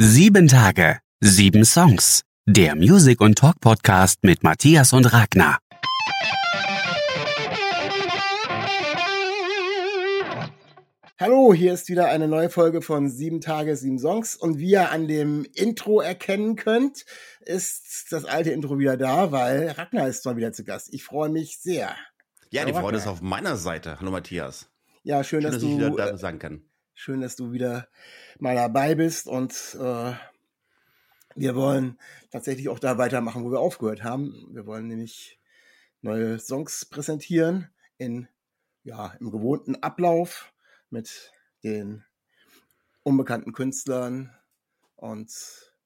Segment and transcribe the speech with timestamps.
[0.00, 2.22] Sieben Tage, sieben Songs.
[2.46, 5.58] Der Music- und Talk-Podcast mit Matthias und Ragnar.
[11.18, 14.36] Hallo, hier ist wieder eine neue Folge von Sieben Tage, sieben Songs.
[14.36, 17.04] Und wie ihr an dem Intro erkennen könnt,
[17.40, 20.94] ist das alte Intro wieder da, weil Ragnar ist mal wieder zu Gast.
[20.94, 21.96] Ich freue mich sehr.
[22.50, 23.14] Ja, Hallo, die Freude ist Ragnar.
[23.14, 23.98] auf meiner Seite.
[23.98, 24.70] Hallo Matthias.
[25.02, 26.62] Ja, schön, Schön, dass, dass ich wieder du, da äh, sein kann.
[26.98, 27.88] Schön, dass du wieder
[28.40, 29.28] mal dabei bist.
[29.28, 30.12] Und äh,
[31.36, 31.96] wir wollen
[32.32, 34.48] tatsächlich auch da weitermachen, wo wir aufgehört haben.
[34.50, 35.38] Wir wollen nämlich
[36.02, 38.26] neue Songs präsentieren in,
[38.82, 40.52] ja, im gewohnten Ablauf
[40.90, 42.04] mit den
[43.04, 44.34] unbekannten Künstlern
[44.96, 45.30] und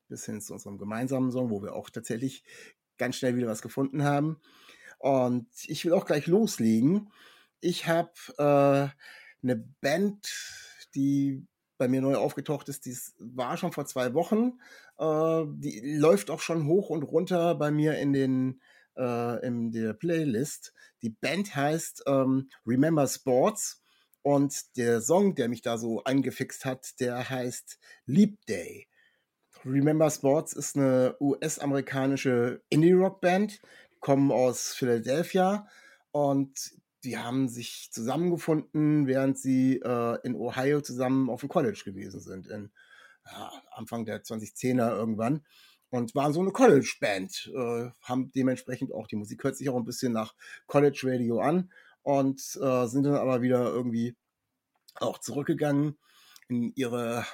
[0.08, 2.42] bis hin zu unserem gemeinsamen Song, wo wir auch tatsächlich
[2.96, 4.40] ganz schnell wieder was gefunden haben.
[4.98, 7.12] Und ich will auch gleich loslegen.
[7.60, 8.88] Ich habe äh,
[9.42, 10.61] eine Band,
[10.94, 11.46] die
[11.78, 14.58] bei mir neu aufgetaucht ist, die war schon vor zwei Wochen.
[14.98, 18.60] Äh, die läuft auch schon hoch und runter bei mir in den
[18.96, 20.72] äh, in der Playlist.
[21.02, 23.82] Die Band heißt ähm, Remember Sports
[24.22, 28.86] und der Song, der mich da so angefixt hat, der heißt Leap Day.
[29.64, 33.60] Remember Sports ist eine US-amerikanische Indie-Rock-Band,
[33.92, 35.68] die kommen aus Philadelphia
[36.10, 36.74] und
[37.04, 42.46] die haben sich zusammengefunden, während sie äh, in Ohio zusammen auf dem College gewesen sind,
[42.46, 42.70] in
[43.26, 45.44] ja, Anfang der 2010er irgendwann.
[45.90, 49.84] Und waren so eine College-Band, äh, haben dementsprechend auch, die Musik hört sich auch ein
[49.84, 50.34] bisschen nach
[50.66, 51.70] College-Radio an
[52.02, 54.16] und äh, sind dann aber wieder irgendwie
[54.94, 55.98] auch zurückgegangen
[56.48, 57.26] in ihre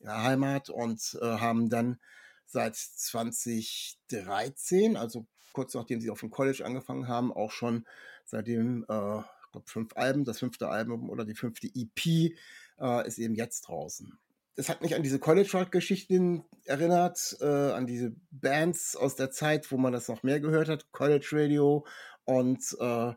[0.00, 2.00] ja, Heimat und äh, haben dann
[2.46, 7.86] seit 2013, also kurz nachdem sie auf dem College angefangen haben, auch schon
[8.24, 12.34] seitdem, äh, ich glaube, fünf Alben, das fünfte Album oder die fünfte EP
[12.80, 14.18] äh, ist eben jetzt draußen.
[14.54, 19.78] Das hat mich an diese College-Rock-Geschichten erinnert, äh, an diese Bands aus der Zeit, wo
[19.78, 21.86] man das noch mehr gehört hat, College Radio
[22.24, 23.12] und äh,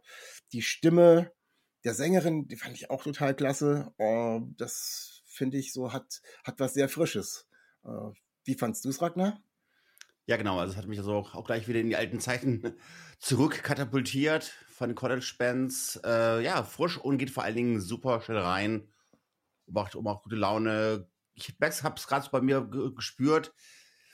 [0.54, 1.32] die Stimme
[1.84, 3.94] der Sängerin, die fand ich auch total klasse.
[3.98, 7.48] Oh, das finde ich so, hat, hat was sehr Frisches.
[7.84, 8.12] Äh,
[8.46, 9.42] wie fandst du es, Ragnar?
[10.28, 10.60] Ja, genau.
[10.60, 12.76] Also es hat mich also auch, gleich wieder in die alten Zeiten
[13.20, 16.02] zurückkatapultiert von den College-Bands.
[16.04, 18.90] Äh, ja, frisch und geht vor allen Dingen super schnell rein.
[19.68, 21.10] Macht um auch gute Laune.
[21.36, 23.54] Ich habe es gerade so bei mir ge- gespürt.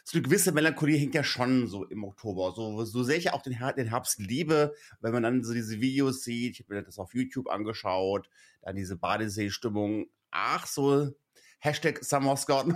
[0.03, 2.53] So eine gewisse Melancholie hängt ja schon so im Oktober.
[2.55, 5.53] So, so sehr ich ja auch den, Her den Herbst liebe, wenn man dann so
[5.53, 6.55] diese Videos sieht.
[6.59, 8.29] Ich habe mir das auf YouTube angeschaut.
[8.61, 10.07] Dann diese Badesee-Stimmung.
[10.31, 11.11] Ach, so
[11.63, 12.67] Hashtag Summer Scott.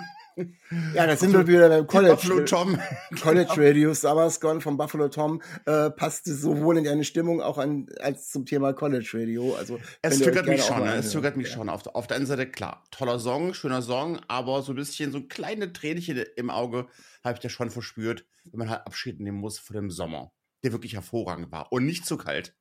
[0.93, 2.13] Ja, da sind wir wieder beim College.
[2.15, 2.77] Buffalo Tom.
[3.21, 7.87] College Radio Summer's Gone von Buffalo Tom äh, passte sowohl in deine Stimmung auch an,
[8.01, 9.55] als zum Thema College Radio.
[9.55, 10.95] Also Es triggert mich schon, ne?
[10.95, 11.53] es triggert mich Ja.
[11.55, 11.69] schon.
[11.69, 15.21] Auf, auf der einen Seite, klar, toller Song, schöner Song, aber so ein bisschen so
[15.21, 16.87] kleine Tränchen im Auge
[17.23, 20.31] habe ich da schon verspürt, wenn man halt Abschied nehmen muss vor dem Sommer,
[20.63, 22.53] der wirklich hervorragend war und nicht zu kalt.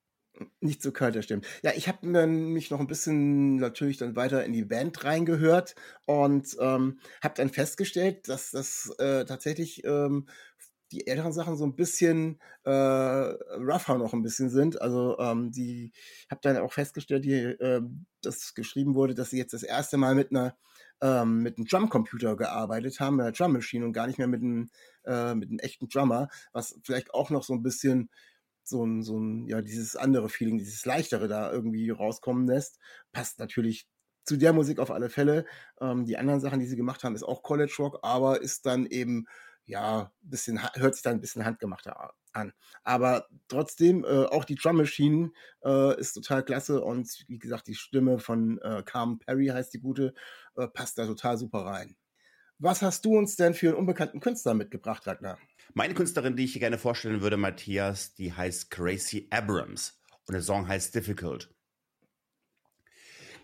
[0.60, 1.46] Nicht so kalt, das stimmt.
[1.62, 6.56] Ja, ich habe mich noch ein bisschen natürlich dann weiter in die Band reingehört und
[6.58, 10.26] ähm, habe dann festgestellt, dass das äh, tatsächlich ähm,
[10.90, 14.80] die älteren Sachen so ein bisschen äh, rougher noch ein bisschen sind.
[14.82, 15.92] Also ähm, die
[16.30, 17.82] habe dann auch festgestellt, die, äh,
[18.20, 20.56] dass geschrieben wurde, dass sie jetzt das erste Mal mit einer
[21.00, 24.42] ähm, mit einem Drumcomputer gearbeitet haben, mit einer Drum Machine und gar nicht mehr mit
[24.42, 24.70] einem
[25.04, 28.10] äh, mit einem echten Drummer, was vielleicht auch noch so ein bisschen
[28.68, 32.78] so ein, so ein, ja, dieses andere Feeling, dieses leichtere da irgendwie rauskommen lässt.
[33.12, 33.86] Passt natürlich
[34.24, 35.46] zu der Musik auf alle Fälle.
[35.80, 38.86] Ähm, die anderen Sachen, die sie gemacht haben, ist auch College Rock, aber ist dann
[38.86, 39.26] eben,
[39.66, 42.52] ja, bisschen, hört sich dann ein bisschen handgemachter an.
[42.82, 45.32] Aber trotzdem, äh, auch die Drum Machine
[45.64, 49.80] äh, ist total klasse und wie gesagt, die Stimme von äh, Carmen Perry heißt die
[49.80, 50.14] gute,
[50.56, 51.96] äh, passt da total super rein.
[52.64, 55.38] Was hast du uns denn für einen unbekannten Künstler mitgebracht, Ragnar?
[55.74, 60.40] Meine Künstlerin, die ich dir gerne vorstellen würde, Matthias, die heißt Gracie Abrams und der
[60.40, 61.54] Song heißt Difficult.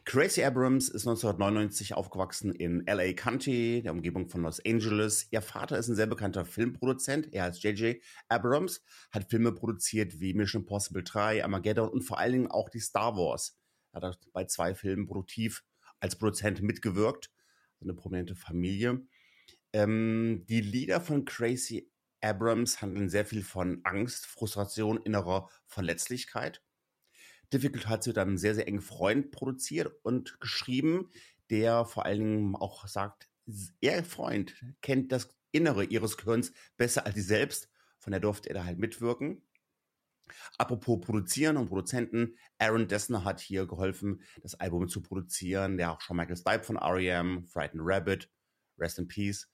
[0.07, 5.27] Gracie Abrams ist 1999 aufgewachsen in LA County, der Umgebung von Los Angeles.
[5.31, 7.31] Ihr Vater ist ein sehr bekannter Filmproduzent.
[7.35, 7.99] Er heißt J.J.
[8.31, 12.81] Abrams, hat Filme produziert wie Mission Impossible 3, Armageddon und vor allen Dingen auch die
[12.81, 13.61] Star Wars.
[13.93, 15.63] Er hat bei zwei Filmen produktiv
[15.99, 17.31] als Produzent mitgewirkt.
[17.81, 19.07] Eine prominente Familie.
[19.73, 21.91] Ähm, die Lieder von Gracie
[22.21, 26.63] Abrams handeln sehr viel von Angst, Frustration, innerer Verletzlichkeit.
[27.53, 31.11] Difficult hat sie einem sehr, sehr engen Freund produziert und geschrieben,
[31.51, 33.29] der vor allen Dingen auch sagt,
[33.81, 37.69] ihr Freund kennt das Innere ihres Gehirns besser als sie selbst.
[37.99, 39.43] Von der durfte er da halt mitwirken.
[40.59, 45.77] Apropos Produzieren und Produzenten, Aaron Dessner hat hier geholfen, das Album zu produzieren.
[45.77, 48.31] Der auch schon Michael Stipe von R.E.M., Frightened Rabbit,
[48.79, 49.51] Rest in Peace,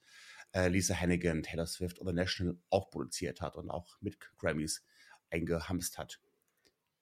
[0.53, 4.83] äh, Lisa Hannigan, Taylor Swift oder National auch produziert hat und auch mit Grammys
[5.29, 6.19] eingehamst hat.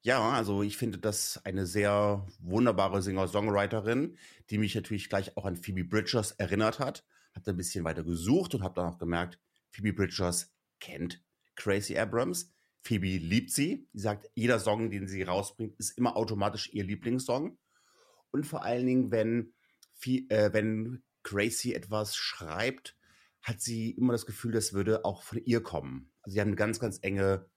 [0.02, 4.18] Ja, also ich finde das eine sehr wunderbare Singer-Songwriterin,
[4.52, 7.04] die mich natürlich gleich auch an Phoebe Bridgers erinnert hat.
[7.34, 9.40] Habe ein bisschen weiter gesucht und habe dann auch gemerkt,
[9.72, 11.24] Phoebe Bridgers kennt
[11.56, 12.55] Crazy Abrams.
[12.86, 13.88] Phoebe liebt sie.
[13.94, 17.58] Sie sagt, jeder Song, den sie rausbringt, ist immer automatisch ihr Lieblingssong.
[18.30, 19.54] Und vor allen Dingen, wenn,
[20.06, 22.96] äh, wenn Crazy etwas schreibt,
[23.42, 26.12] hat sie immer das Gefühl, das würde auch von ihr kommen.
[26.22, 27.50] Also sie haben eine ganz, ganz enge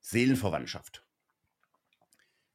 [0.00, 1.06] Seelenverwandtschaft.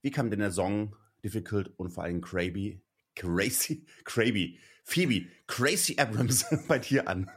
[0.01, 2.81] Wie kam denn der Song Difficult und vor allem Crazy,
[3.15, 7.31] Crazy, Crazy, Phoebe, Crazy Abrams bei dir an?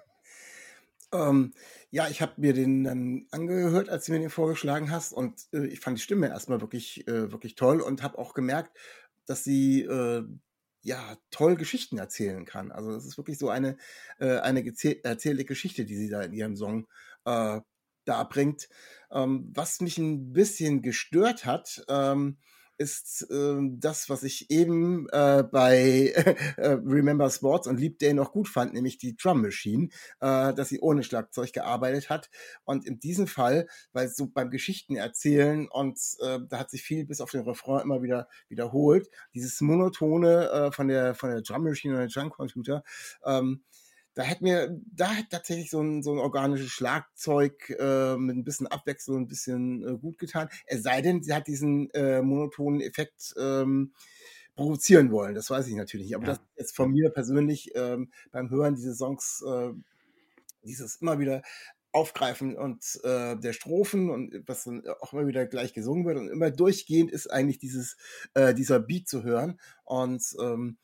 [1.12, 1.54] Ähm,
[1.90, 5.66] ja, ich habe mir den dann angehört, als du mir den vorgeschlagen hast und äh,
[5.66, 8.76] ich fand die Stimme erstmal wirklich, äh, wirklich toll und habe auch gemerkt,
[9.26, 10.24] dass sie äh,
[10.82, 12.70] ja toll Geschichten erzählen kann.
[12.72, 13.76] Also es ist wirklich so eine,
[14.18, 16.86] äh, eine erzählte Geschichte, die sie da in ihrem Song
[17.24, 17.60] äh,
[18.04, 18.68] darbringt.
[19.10, 22.38] Ähm, was mich ein bisschen gestört hat, ähm,
[22.80, 26.14] ist äh, das, was ich eben äh, bei
[26.56, 29.88] äh, Remember Sports und Leap Day noch gut fand, nämlich die Drum Machine,
[30.20, 32.30] äh, dass sie ohne Schlagzeug gearbeitet hat.
[32.64, 37.04] Und in diesem Fall, weil so beim Geschichten erzählen und äh, da hat sich viel
[37.04, 41.64] bis auf den Refrain immer wieder wiederholt, dieses monotone äh, von der von der Drum
[41.64, 42.82] Machine oder Drum Computer,
[43.26, 43.62] ähm,
[44.20, 48.44] da hätte mir, da hätte tatsächlich so ein, so ein organisches Schlagzeug äh, mit ein
[48.44, 50.50] bisschen Abwechslung ein bisschen äh, gut getan.
[50.66, 53.94] Es sei denn, sie hat diesen äh, monotonen Effekt ähm,
[54.56, 55.34] provozieren wollen.
[55.34, 56.16] Das weiß ich natürlich nicht.
[56.16, 56.32] Aber ja.
[56.32, 59.70] das ist jetzt von mir persönlich ähm, beim Hören dieses Songs, äh,
[60.64, 61.40] dieses immer wieder
[61.90, 66.28] Aufgreifen und äh, der Strophen und was dann auch immer wieder gleich gesungen wird und
[66.28, 67.96] immer durchgehend ist eigentlich dieses
[68.34, 70.76] äh, dieser Beat zu hören und ähm,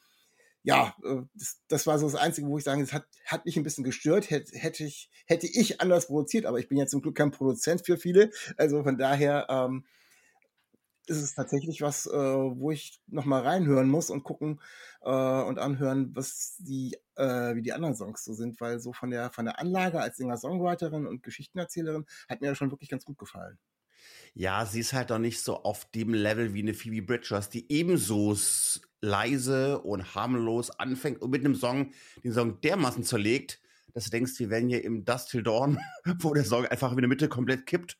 [0.66, 3.56] ja, äh, das, das, war so das Einzige, wo ich sage, es hat, hat mich
[3.56, 4.30] ein bisschen gestört.
[4.30, 7.86] Hätte, hätte, ich, hätte ich anders produziert, aber ich bin ja zum Glück kein Produzent
[7.86, 8.32] für viele.
[8.56, 9.84] Also von daher ähm,
[11.06, 14.60] ist es tatsächlich was, äh, wo ich nochmal reinhören muss und gucken
[15.02, 15.08] äh,
[15.42, 19.30] und anhören, was die, äh, wie die anderen Songs so sind, weil so von der,
[19.30, 23.56] von der Anlage als Singer-Songwriterin und Geschichtenerzählerin hat mir das schon wirklich ganz gut gefallen.
[24.38, 27.72] Ja, sie ist halt doch nicht so auf dem Level wie eine Phoebe Bridgers, die
[27.72, 28.36] ebenso
[29.00, 33.62] leise und harmlos anfängt und mit einem Song den Song dermaßen zerlegt,
[33.94, 35.78] dass du denkst, wir wären hier im Dust Till Dawn,
[36.18, 37.96] wo der Song einfach in der Mitte komplett kippt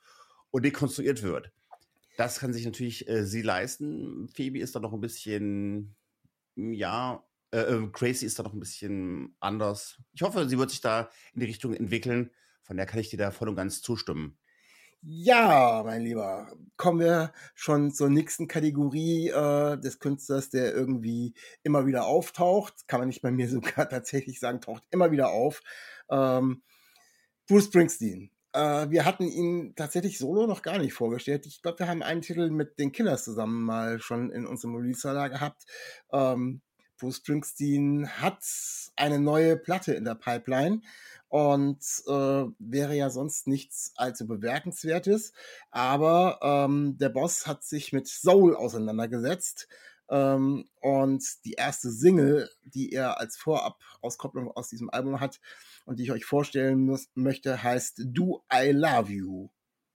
[0.51, 1.51] und dekonstruiert wird.
[2.19, 4.29] Das kann sich natürlich äh, sie leisten.
[4.29, 5.97] Phoebe ist da noch ein bisschen,
[6.55, 10.03] ja, äh, äh, Crazy ist da noch ein bisschen anders.
[10.13, 12.31] Ich hoffe, sie wird sich da in die Richtung entwickeln.
[12.61, 14.37] Von der kann ich dir da voll und ganz zustimmen.
[15.09, 21.33] Ja, mein Lieber, kommen wir schon zur nächsten Kategorie äh, des Künstlers, der irgendwie
[21.63, 22.89] immer wieder auftaucht.
[22.89, 25.63] Kann man nicht bei mir sogar tatsächlich sagen, taucht immer wieder auf.
[26.11, 26.63] Ähm,
[27.47, 28.33] Bruce Springsteen.
[28.53, 31.47] Äh, wir hatten ihn tatsächlich solo noch gar nicht vorgestellt.
[31.47, 35.31] Ich glaube, wir haben einen Titel mit den Killers zusammen mal schon in unserem Release-Salar
[35.31, 35.67] gehabt.
[36.13, 36.63] Ähm,
[36.99, 38.43] Bruce Springsteen hat
[38.97, 40.81] eine neue Platte in der Pipeline
[41.29, 45.33] und äh, wäre ja sonst nichts allzu bewertenswertes.
[45.71, 49.69] Aber ähm, der Boss hat sich mit Soul auseinandergesetzt.
[50.09, 55.41] Ähm, und die erste Single, die er als Vorab-Auskopplung aus diesem Album hat
[55.85, 59.51] und die ich euch vorstellen möchte, heißt Do I Love You.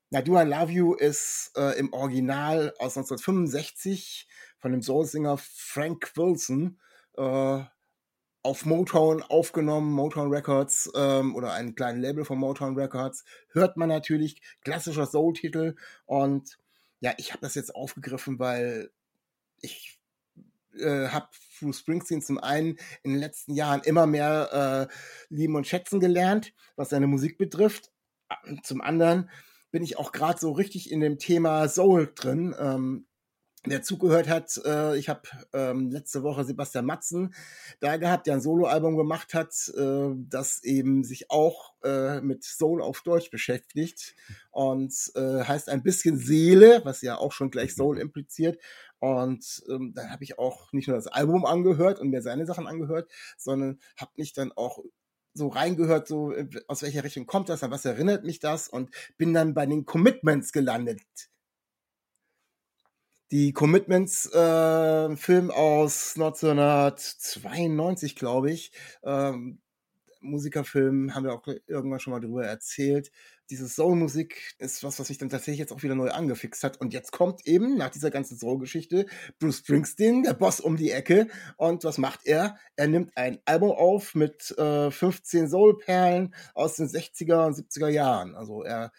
[0.09, 4.27] Na, Do I Love You ist äh, im Original aus 1965
[4.59, 6.77] von dem Soul-Singer Frank Wilson
[7.17, 7.63] äh,
[8.43, 13.89] auf Motown aufgenommen, Motown Records ähm, oder ein kleines Label von Motown Records, hört man
[13.89, 15.75] natürlich, klassischer Soul-Titel
[16.05, 16.57] und
[17.01, 18.91] ja, ich habe das jetzt aufgegriffen, weil
[19.61, 19.99] ich
[20.77, 21.27] äh, habe
[21.59, 26.53] Bruce Springsteen zum einen in den letzten Jahren immer mehr äh, lieben und schätzen gelernt,
[26.75, 27.91] was seine Musik betrifft.
[28.63, 29.29] Zum anderen
[29.71, 32.55] bin ich auch gerade so richtig in dem Thema Soul drin.
[32.59, 33.05] Ähm,
[33.63, 35.21] Wer zugehört hat, äh, ich habe
[35.53, 37.35] ähm, letzte Woche Sebastian Matzen
[37.79, 42.81] da gehabt, der ein Soloalbum gemacht hat, äh, das eben sich auch äh, mit Soul
[42.81, 44.15] auf Deutsch beschäftigt
[44.49, 48.59] und äh, heißt ein bisschen Seele, was ja auch schon gleich Soul impliziert.
[48.97, 52.65] Und ähm, dann habe ich auch nicht nur das Album angehört und mir seine Sachen
[52.65, 54.79] angehört, sondern habe mich dann auch
[55.35, 58.67] so reingehört, so äh, aus welcher Richtung kommt das, an was erinnert mich das?
[58.67, 61.01] Und bin dann bei den Commitments gelandet
[63.31, 68.71] die Commitments, äh, Film aus 1992, glaube ich.
[69.03, 69.59] Ähm,
[70.21, 73.11] Musikerfilm, haben wir auch irgendwann schon mal drüber erzählt.
[73.49, 76.79] diese Soul-Musik ist was, was mich dann tatsächlich jetzt auch wieder neu angefixt hat.
[76.79, 79.07] Und jetzt kommt eben nach dieser ganzen Soul-Geschichte
[79.39, 81.27] Bruce Springsteen, der Boss um die Ecke.
[81.57, 82.55] Und was macht er?
[82.77, 88.35] Er nimmt ein Album auf mit äh, 15 Soul-Perlen aus den 60er und 70er Jahren.
[88.35, 88.93] Also er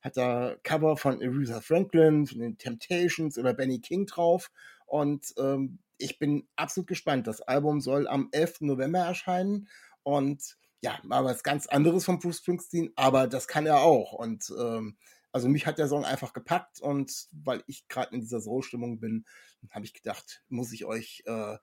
[0.00, 4.50] hat da Cover von Aretha Franklin, von den Temptations oder Benny King drauf.
[4.86, 7.26] Und ähm, ich bin absolut gespannt.
[7.26, 8.60] Das Album soll am 11.
[8.60, 9.68] November erscheinen.
[10.02, 14.12] Und ja, mal was ganz anderes von Bruce Springsteen, aber das kann er auch.
[14.12, 14.96] Und ähm,
[15.32, 19.24] also mich hat der Song einfach gepackt und weil ich gerade in dieser Soul-Stimmung bin,
[19.70, 21.56] habe ich gedacht, muss ich euch äh,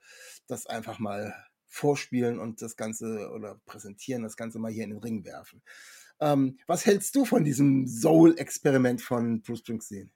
[0.48, 1.34] das einfach mal
[1.68, 5.62] vorspielen und das Ganze oder präsentieren, das Ganze mal hier in den Ring werfen.
[6.20, 10.12] Ähm, was hältst du von diesem Soul-Experiment von Bruce Springsteen?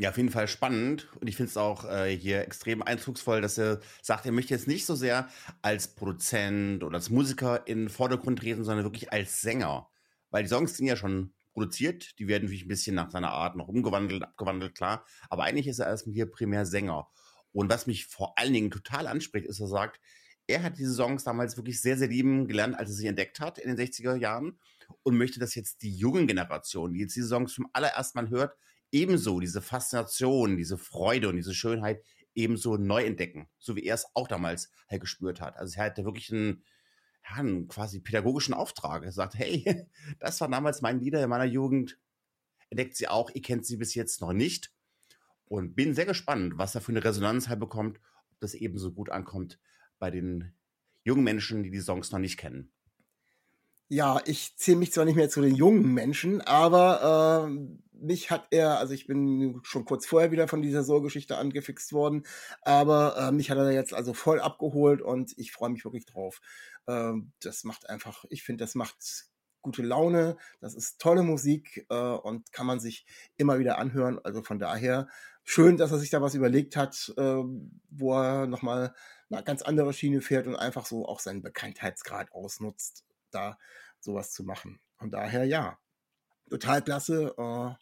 [0.00, 1.08] Ja, auf jeden Fall spannend.
[1.20, 4.68] Und ich finde es auch äh, hier extrem eindrucksvoll, dass er sagt, er möchte jetzt
[4.68, 5.28] nicht so sehr
[5.60, 9.88] als Produzent oder als Musiker in den Vordergrund treten, sondern wirklich als Sänger.
[10.30, 13.56] Weil die Songs sind ja schon produziert, die werden natürlich ein bisschen nach seiner Art
[13.56, 15.04] noch umgewandelt, abgewandelt, klar.
[15.30, 17.08] Aber eigentlich ist er erstmal hier primär Sänger.
[17.50, 20.00] Und was mich vor allen Dingen total anspricht, ist, er sagt,
[20.46, 23.58] er hat diese Songs damals wirklich sehr, sehr lieben gelernt, als er sie entdeckt hat
[23.58, 24.60] in den 60er Jahren
[25.02, 28.56] und möchte, dass jetzt die jungen Generationen, die jetzt diese Songs zum allerersten Mal hört,
[28.90, 32.02] ebenso diese Faszination, diese Freude und diese Schönheit
[32.34, 35.56] ebenso neu entdecken, so wie er es auch damals halt gespürt hat.
[35.56, 36.64] Also er hatte wirklich einen,
[37.28, 39.04] ja, einen quasi pädagogischen Auftrag.
[39.04, 39.86] Er sagt, hey,
[40.20, 41.98] das war damals mein Lieder in meiner Jugend,
[42.70, 44.72] entdeckt sie auch, ihr kennt sie bis jetzt noch nicht.
[45.46, 47.98] Und bin sehr gespannt, was er für eine Resonanz halt bekommt,
[48.30, 49.58] ob das ebenso gut ankommt
[49.98, 50.52] bei den
[51.04, 52.70] jungen Menschen, die die Songs noch nicht kennen.
[53.90, 58.48] Ja, ich zähle mich zwar nicht mehr zu den jungen Menschen, aber äh, mich hat
[58.50, 62.26] er, also ich bin schon kurz vorher wieder von dieser Soul-Geschichte angefixt worden,
[62.60, 66.40] aber äh, mich hat er jetzt also voll abgeholt und ich freue mich wirklich drauf.
[66.86, 69.26] Äh, das macht einfach, ich finde, das macht
[69.62, 73.06] gute Laune, das ist tolle Musik äh, und kann man sich
[73.38, 74.18] immer wieder anhören.
[74.22, 75.08] Also von daher
[75.44, 77.42] schön, dass er sich da was überlegt hat, äh,
[77.90, 78.94] wo er nochmal
[79.30, 83.58] eine ganz andere Schiene fährt und einfach so auch seinen Bekanntheitsgrad ausnutzt da
[84.00, 84.80] sowas zu machen.
[84.96, 85.78] Von daher ja,
[86.48, 87.34] total klasse.
[87.36, 87.74] Äh,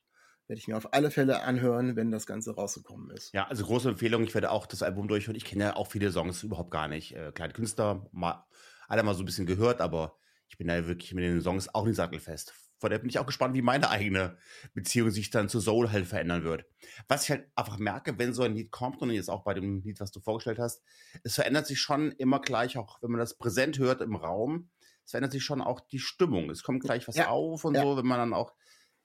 [0.49, 3.33] werde ich mir auf alle Fälle anhören, wenn das Ganze rausgekommen ist.
[3.33, 4.23] Ja, also große Empfehlung.
[4.23, 5.37] Ich werde auch das Album durchhören.
[5.37, 7.17] Ich kenne ja auch viele Songs überhaupt gar nicht.
[7.17, 8.45] Äh, kleine Künstler, mal,
[8.87, 10.17] alle mal so ein bisschen gehört, aber
[10.49, 12.55] ich bin da wirklich mit den Songs auch nicht sattelfest.
[12.79, 14.37] Von daher bin ich auch gespannt, wie meine eigene
[14.75, 16.67] Beziehung sich dann zu Soul halt verändern wird.
[17.09, 19.81] Was ich halt einfach merke, wenn so ein Lied kommt und jetzt auch bei dem
[19.81, 20.83] Lied, was du vorgestellt hast,
[21.25, 24.69] es verändert sich schon immer gleich, auch wenn man das präsent hört im Raum,
[25.07, 26.51] es verändert sich schon auch die Stimmung.
[26.51, 27.29] Es kommt gleich was ja.
[27.29, 27.83] auf und ja.
[27.83, 28.55] so, wenn man dann auch.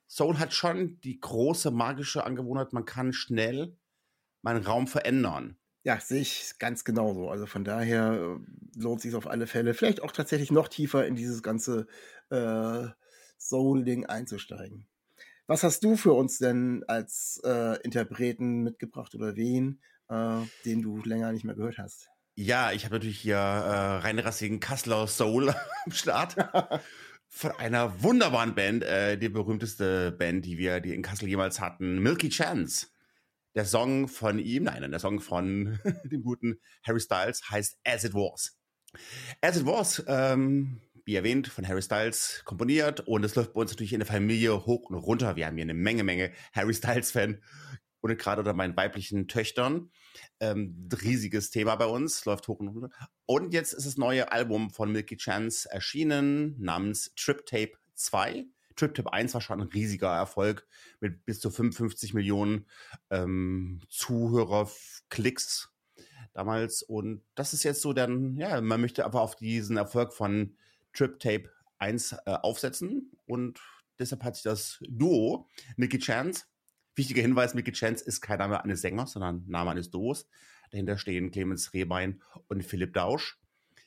[0.08, 3.78] Soul hat schon die große magische Angewohnheit, man kann schnell
[4.42, 5.56] meinen Raum verändern.
[5.84, 7.30] Ja, sehe ich ganz genauso.
[7.30, 11.14] Also von daher äh, lohnt sich auf alle Fälle, vielleicht auch tatsächlich noch tiefer in
[11.14, 11.86] dieses ganze
[12.30, 12.88] äh,
[13.38, 14.86] Soul-Ding einzusteigen.
[15.46, 21.00] Was hast du für uns denn als äh, Interpreten mitgebracht oder wen, äh, den du
[21.04, 22.10] länger nicht mehr gehört hast?
[22.34, 25.50] Ja, ich habe natürlich hier äh, reinrassigen Kassler Soul
[25.84, 26.36] am Start.
[27.28, 31.98] Von einer wunderbaren Band, äh, die berühmteste Band, die wir die in Kassel jemals hatten,
[31.98, 32.86] Milky Chance.
[33.54, 38.14] Der Song von ihm, nein, der Song von dem guten Harry Styles heißt As It
[38.14, 38.58] Was.
[39.42, 43.72] As It Was, ähm, wie erwähnt, von Harry Styles komponiert und es läuft bei uns
[43.72, 45.36] natürlich in der Familie hoch und runter.
[45.36, 47.42] Wir haben hier eine Menge, Menge Harry Styles-Fan
[48.02, 49.90] und gerade unter meinen weiblichen Töchtern.
[50.40, 52.90] Ähm, riesiges Thema bei uns, läuft hoch und runter.
[53.24, 58.44] Und jetzt ist das neue Album von Milky Chance erschienen, namens Trip Tape 2.
[58.74, 60.66] Trip Tape 1 war schon ein riesiger Erfolg
[61.00, 62.66] mit bis zu 55 Millionen
[63.10, 65.72] ähm, Zuhörerklicks
[66.32, 66.82] damals.
[66.82, 70.56] Und das ist jetzt so dann, ja, man möchte aber auf diesen Erfolg von
[70.92, 73.12] Trip Tape 1 äh, aufsetzen.
[73.26, 73.60] Und
[73.98, 76.44] deshalb hat sich das Duo Milky Chance
[76.94, 80.28] Wichtiger Hinweis, Mickey Chance ist kein Name eines Sängers, sondern Name eines Duos.
[80.70, 83.38] Dahinter stehen Clemens Rehbein und Philipp Dausch,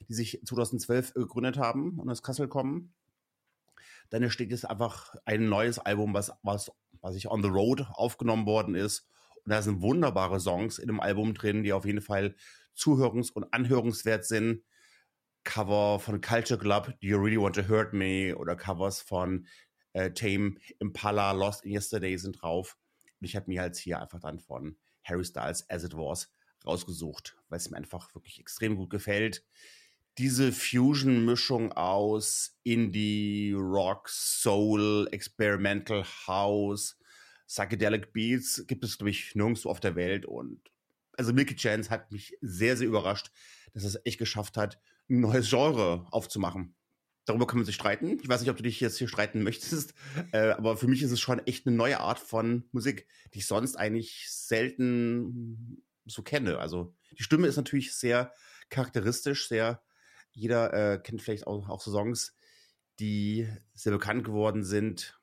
[0.08, 2.94] die sich 2012 gegründet haben und aus Kassel kommen.
[4.10, 6.72] Dann steht jetzt einfach ein neues Album, was, was,
[7.02, 9.08] was ich on the road aufgenommen worden ist.
[9.44, 12.36] Und da sind wunderbare Songs in dem Album drin, die auf jeden Fall
[12.76, 14.64] zuhörungs- und anhörungswert sind.
[15.44, 18.36] Cover von Culture Club, Do You Really Want to Hurt Me?
[18.36, 19.46] Oder Covers von
[19.94, 22.78] äh, Tame Impala, Lost in Yesterday sind drauf.
[23.26, 26.32] Und ich habe mir halt hier einfach dann von Harry Styles As It Was
[26.64, 29.44] rausgesucht, weil es mir einfach wirklich extrem gut gefällt.
[30.20, 37.00] Diese Fusion-Mischung aus Indie, Rock, Soul, Experimental House,
[37.48, 40.28] Psychedelic Beats gibt es, glaube ich, nirgendwo auf der Welt.
[40.28, 40.62] Und
[41.18, 43.32] also Milky Chance hat mich sehr, sehr überrascht,
[43.74, 44.80] dass es echt geschafft hat,
[45.10, 46.76] ein neues Genre aufzumachen.
[47.26, 48.20] Darüber können wir sich streiten.
[48.22, 49.94] Ich weiß nicht, ob du dich jetzt hier streiten möchtest,
[50.32, 53.48] äh, aber für mich ist es schon echt eine neue Art von Musik, die ich
[53.48, 56.60] sonst eigentlich selten so kenne.
[56.60, 58.32] Also die Stimme ist natürlich sehr
[58.70, 59.82] charakteristisch, sehr,
[60.32, 62.36] jeder äh, kennt vielleicht auch, auch so Songs,
[63.00, 65.20] die sehr bekannt geworden sind,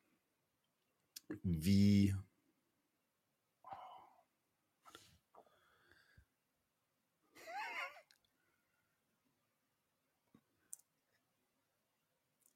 [1.43, 2.15] wie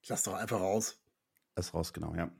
[0.09, 1.01] Lass doch einfach raus.
[1.57, 2.31] Lass raus, genau, ja.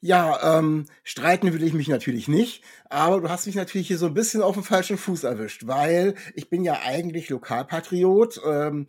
[0.00, 4.06] Ja, ähm, streiten will ich mich natürlich nicht, aber du hast mich natürlich hier so
[4.06, 8.86] ein bisschen auf dem falschen Fuß erwischt, weil ich bin ja eigentlich Lokalpatriot, ähm,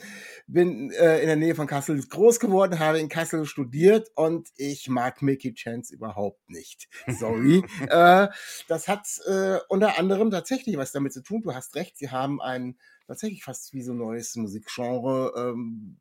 [0.48, 4.90] bin äh, in der Nähe von Kassel groß geworden, habe in Kassel studiert und ich
[4.90, 6.90] mag Mickey Chance überhaupt nicht.
[7.08, 7.64] Sorry.
[7.90, 8.28] äh,
[8.68, 11.42] das hat äh, unter anderem tatsächlich was damit zu tun.
[11.42, 15.98] Du hast recht, sie haben ein tatsächlich fast wie so neues Musikgenre ähm,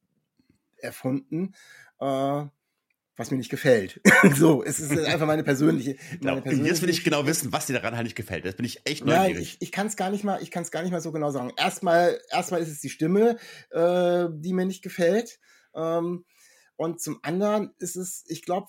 [0.79, 1.55] erfunden.
[2.01, 2.45] Äh,
[3.17, 4.01] was mir nicht gefällt.
[4.35, 5.97] so, es ist einfach meine persönliche.
[6.21, 8.45] Meine persönliche Jetzt will ich genau wissen, was dir daran halt nicht gefällt.
[8.45, 9.35] Jetzt bin ich echt neugierig.
[9.35, 11.13] Nein, ich, ich kann es gar nicht mal, ich kann es gar nicht mal so
[11.13, 11.53] genau sagen.
[11.57, 13.39] Erstmal, erstmal ist es die Stimme,
[13.71, 15.39] äh, die mir nicht gefällt.
[15.75, 16.25] Ähm,
[16.77, 18.69] und zum anderen ist es, ich glaube,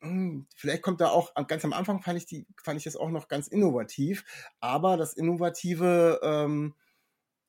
[0.00, 3.10] hm, vielleicht kommt da auch ganz am Anfang fand ich die, fand ich das auch
[3.10, 4.24] noch ganz innovativ.
[4.60, 6.74] Aber das Innovative ähm,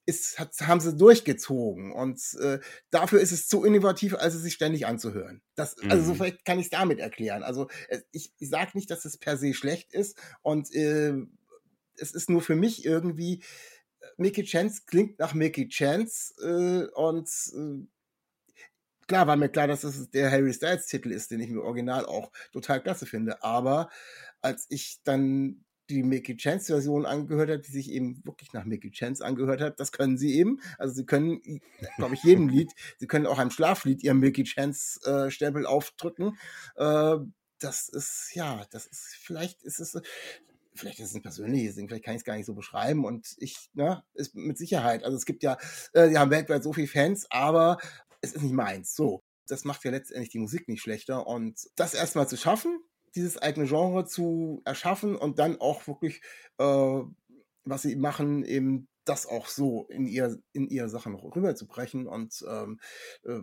[0.06, 1.92] ist, hat, haben sie durchgezogen.
[1.92, 2.60] Und äh,
[2.92, 5.42] dafür ist es zu innovativ, als es sich ständig anzuhören.
[5.56, 5.92] Das, mhm.
[5.92, 6.18] Also so mhm.
[6.18, 7.44] vielleicht kann ich es damit erklären.
[7.44, 10.18] Also äh, ich, ich sage nicht, dass es per se schlecht ist.
[10.42, 11.14] Und äh,
[11.98, 13.42] es ist nur für mich irgendwie,
[14.00, 16.34] äh, Mickey Chance klingt nach Mickey Chance.
[16.42, 17.88] Äh, und äh,
[19.08, 22.06] klar war mir klar, dass es der Harry Styles Titel ist, den ich im Original
[22.06, 23.44] auch total klasse finde.
[23.44, 23.90] Aber
[24.42, 28.92] als ich dann die Mickey Chance Version angehört hat, die sich eben wirklich nach Mickey
[28.92, 29.80] Chance angehört hat.
[29.80, 30.60] Das können sie eben.
[30.78, 31.42] Also sie können,
[31.98, 36.38] glaube ich, jedem Lied, sie können auch einem Schlaflied ihren Mickey Chance äh, Stempel aufdrücken.
[36.76, 37.18] Äh,
[37.60, 40.00] das ist, ja, das ist, vielleicht ist es,
[40.74, 43.36] vielleicht ist es ein persönliches Ding, vielleicht kann ich es gar nicht so beschreiben und
[43.38, 45.04] ich, ne, ist mit Sicherheit.
[45.04, 45.58] Also es gibt ja,
[45.94, 47.78] äh, die haben weltweit so viele Fans, aber
[48.22, 48.96] es ist nicht meins.
[48.96, 49.24] So.
[49.48, 52.80] Das macht ja letztendlich die Musik nicht schlechter und das erstmal zu schaffen,
[53.16, 56.22] dieses eigene Genre zu erschaffen und dann auch wirklich,
[56.58, 57.02] äh,
[57.64, 62.80] was sie machen, eben das auch so in ihr, in ihr Sachen rüberzubrechen und ähm,
[63.24, 63.42] äh,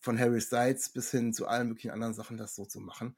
[0.00, 3.16] von Harry Styles bis hin zu allen möglichen anderen Sachen das so zu machen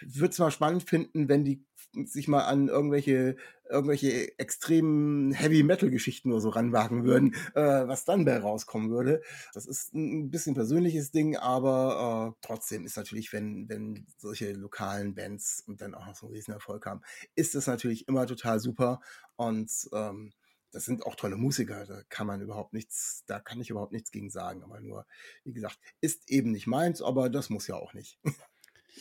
[0.00, 1.64] würde es mal spannend finden, wenn die
[2.04, 3.36] sich mal an irgendwelche,
[3.68, 9.22] irgendwelche extremen Heavy-Metal-Geschichten nur so ranwagen würden, äh, was dann bei rauskommen würde.
[9.54, 15.14] Das ist ein bisschen persönliches Ding, aber äh, trotzdem ist natürlich, wenn, wenn solche lokalen
[15.14, 17.00] Bands und dann auch noch so einen riesen Erfolg haben,
[17.34, 19.00] ist das natürlich immer total super
[19.36, 20.32] und ähm,
[20.70, 24.10] das sind auch tolle Musiker, da kann man überhaupt nichts, da kann ich überhaupt nichts
[24.10, 25.06] gegen sagen, aber nur,
[25.44, 28.18] wie gesagt, ist eben nicht meins, aber das muss ja auch nicht.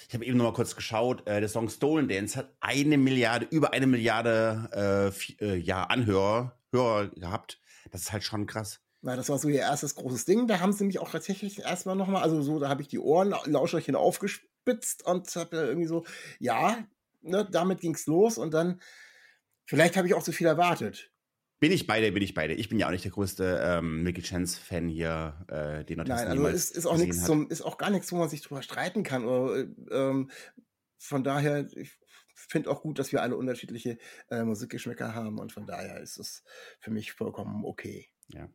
[0.07, 1.27] Ich habe eben noch mal kurz geschaut.
[1.27, 6.57] Äh, der Song Stolen Dance hat eine Milliarde, über eine Milliarde äh, äh, ja, Anhörer
[6.71, 7.59] Hörer gehabt.
[7.91, 8.81] Das ist halt schon krass.
[9.01, 10.47] Na, das war so ihr erstes großes Ding.
[10.47, 13.33] Da haben sie mich auch tatsächlich erstmal nochmal, also so, da habe ich die Ohren,
[13.45, 16.05] Lauscherchen aufgespitzt und habe irgendwie so,
[16.39, 16.77] ja,
[17.21, 18.81] ne, damit ging's los und dann,
[19.65, 21.11] vielleicht habe ich auch zu viel erwartet.
[21.59, 22.53] Bin ich beide, bin ich beide.
[22.53, 26.47] Ich bin ja auch nicht der größte ähm, Mickey Chance-Fan hier, äh, den Nein, also
[26.47, 29.25] ist, ist auch nichts zum, ist auch gar nichts, wo man sich drüber streiten kann.
[29.25, 30.29] Oder, ähm,
[30.99, 31.97] von daher, ich
[32.35, 33.97] finde auch gut, dass wir alle unterschiedliche
[34.29, 36.43] äh, Musikgeschmäcker haben und von daher ist es
[36.79, 38.07] für mich vollkommen okay.
[38.27, 38.47] Ja.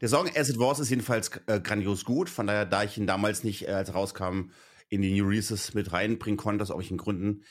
[0.00, 2.28] Der Song As It Was ist jedenfalls äh, grandios gut.
[2.28, 4.50] Von daher, da ich ihn damals nicht, äh, als rauskam,
[4.88, 7.44] in die New Releases mit reinbringen konnte, aus irgendwelchen Gründen.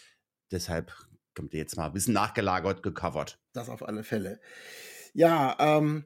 [0.52, 0.94] Deshalb
[1.36, 3.40] kommt ihr jetzt mal ein bisschen nachgelagert, gecovert.
[3.54, 4.40] Das auf alle Fälle.
[5.14, 6.06] Ja, ähm,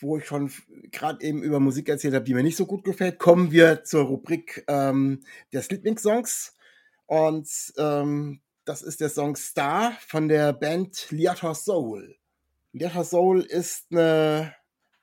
[0.00, 0.52] wo ich schon
[0.90, 4.04] gerade eben über Musik erzählt habe, die mir nicht so gut gefällt, kommen wir zur
[4.04, 6.54] Rubrik ähm, der Lieblingssongs.
[7.06, 12.16] Und ähm, das ist der Song Star von der Band Liata Soul.
[12.72, 14.54] Liata Soul ist eine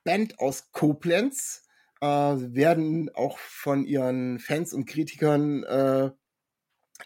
[0.03, 1.63] Band aus Koblenz,
[1.99, 6.11] äh, werden auch von ihren Fans und Kritikern äh,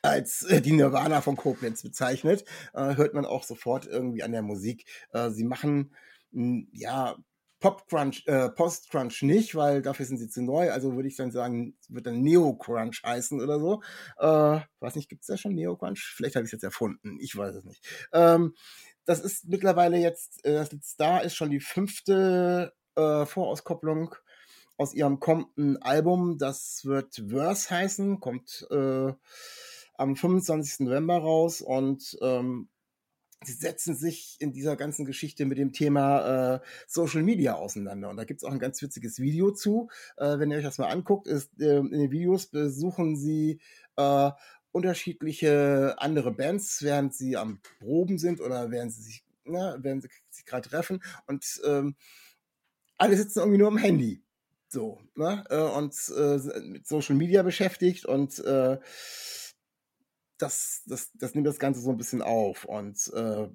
[0.02, 2.46] als äh, die Nirvana von Koblenz bezeichnet.
[2.74, 4.86] Äh, hört man auch sofort irgendwie an der Musik.
[5.14, 5.92] Äh, sie machen
[6.32, 7.18] ja,
[7.60, 10.72] Pop-Crunch, äh, Post-Crunch nicht, weil dafür sind sie zu neu.
[10.72, 13.82] Also würde ich dann sagen, wird dann Neo-Crunch heißen oder so.
[14.18, 16.14] Äh, weiß nicht, gibt es da schon Neo-Crunch?
[16.16, 17.18] Vielleicht habe ich es jetzt erfunden.
[17.20, 17.86] Ich weiß es nicht.
[18.14, 18.56] Ähm,
[19.06, 24.16] das ist mittlerweile jetzt, äh, das Star ist schon die fünfte äh, Vorauskopplung
[24.78, 26.38] aus ihrem kommenden Album.
[26.38, 29.12] Das wird Verse heißen, kommt äh,
[30.00, 30.88] am 25.
[30.88, 32.70] November raus und ähm,
[33.44, 38.10] sie setzen sich in dieser ganzen Geschichte mit dem Thema äh, Social Media auseinander.
[38.10, 39.90] Und da gibt es auch ein ganz witziges Video zu.
[40.18, 43.60] Äh, wenn ihr euch das mal anguckt, ist, äh, in den Videos besuchen sie
[43.98, 44.32] äh,
[44.72, 50.10] unterschiedliche andere Bands, während sie am Proben sind oder während sie sich, ne, während sie
[50.30, 51.04] sich gerade treffen.
[51.28, 51.96] Und ähm,
[52.98, 54.24] alle sitzen irgendwie nur am Handy.
[54.70, 55.44] So, ne?
[55.50, 58.78] Äh, und äh, mit Social Media beschäftigt und äh,
[60.40, 62.66] das, das, das nimmt das Ganze so ein bisschen auf.
[62.66, 63.48] Und äh,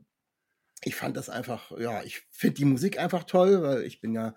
[0.84, 4.34] ich fand das einfach, ja, ich finde die Musik einfach toll, weil ich bin ja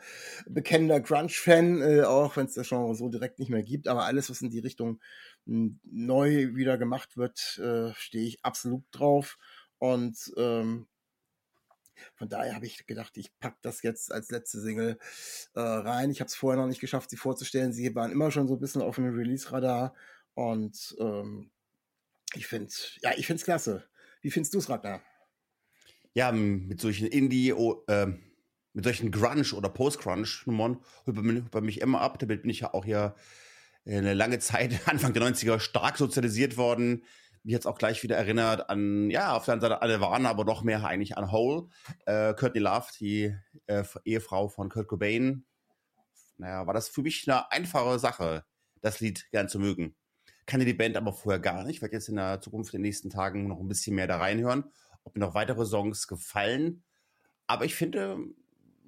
[0.47, 3.87] bekennender Grunge-Fan, äh, auch wenn es das Genre so direkt nicht mehr gibt.
[3.87, 4.99] Aber alles, was in die Richtung
[5.45, 9.37] hm, neu wieder gemacht wird, äh, stehe ich absolut drauf.
[9.77, 10.87] Und ähm,
[12.15, 14.99] von daher habe ich gedacht, ich packe das jetzt als letzte Single
[15.53, 16.11] äh, rein.
[16.11, 17.73] Ich habe es vorher noch nicht geschafft, sie vorzustellen.
[17.73, 19.93] Sie waren immer schon so ein bisschen auf dem Release-Radar.
[20.33, 21.51] Und ähm,
[22.33, 23.87] ich finde ja, ich finde es klasse.
[24.21, 25.01] Wie findest du es, Ragnar?
[26.13, 28.07] Ja, mit solchen Indie, oh, äh,
[28.73, 32.19] mit solchen Grunge oder Post-Grunge-Nummern holt bei mich immer ab.
[32.19, 33.15] Damit bin ich ja auch hier
[33.85, 37.03] eine lange Zeit, Anfang der 90er, stark sozialisiert worden.
[37.43, 40.43] Mich jetzt auch gleich wieder erinnert an, ja, auf der anderen Seite alle waren, aber
[40.43, 41.69] noch mehr eigentlich an Hole.
[42.05, 43.33] Äh, Courtney Love, die
[43.67, 45.45] äh, Ehefrau von Kurt Cobain.
[46.37, 48.43] Naja, war das für mich eine einfache Sache,
[48.81, 49.95] das Lied gern zu mögen
[50.47, 51.75] kannte die Band aber vorher gar nicht.
[51.75, 54.17] Ich werde jetzt in der Zukunft in den nächsten Tagen noch ein bisschen mehr da
[54.17, 54.63] reinhören,
[55.03, 56.83] ob mir noch weitere Songs gefallen.
[57.45, 58.17] Aber ich finde,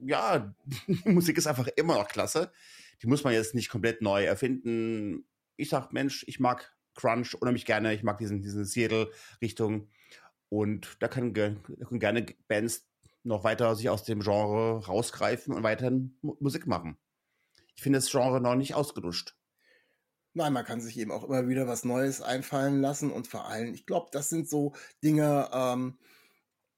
[0.02, 2.52] ja, die Musik ist einfach immer noch klasse.
[3.04, 5.26] Die muss man jetzt nicht komplett neu erfinden.
[5.58, 7.94] Ich sag, Mensch, ich mag Crunch unheimlich gerne.
[7.94, 9.90] Ich mag diesen, diesen Seattle-Richtung.
[10.50, 12.88] Und da können, können gerne Bands
[13.24, 16.98] noch weiter sich aus dem Genre rausgreifen und weiterhin Musik machen.
[17.76, 19.39] Ich finde das Genre noch nicht ausgeduscht.
[20.40, 23.74] Nein, man kann sich eben auch immer wieder was Neues einfallen lassen und vor allem,
[23.74, 24.72] ich glaube, das sind so
[25.04, 25.98] Dinge, ähm,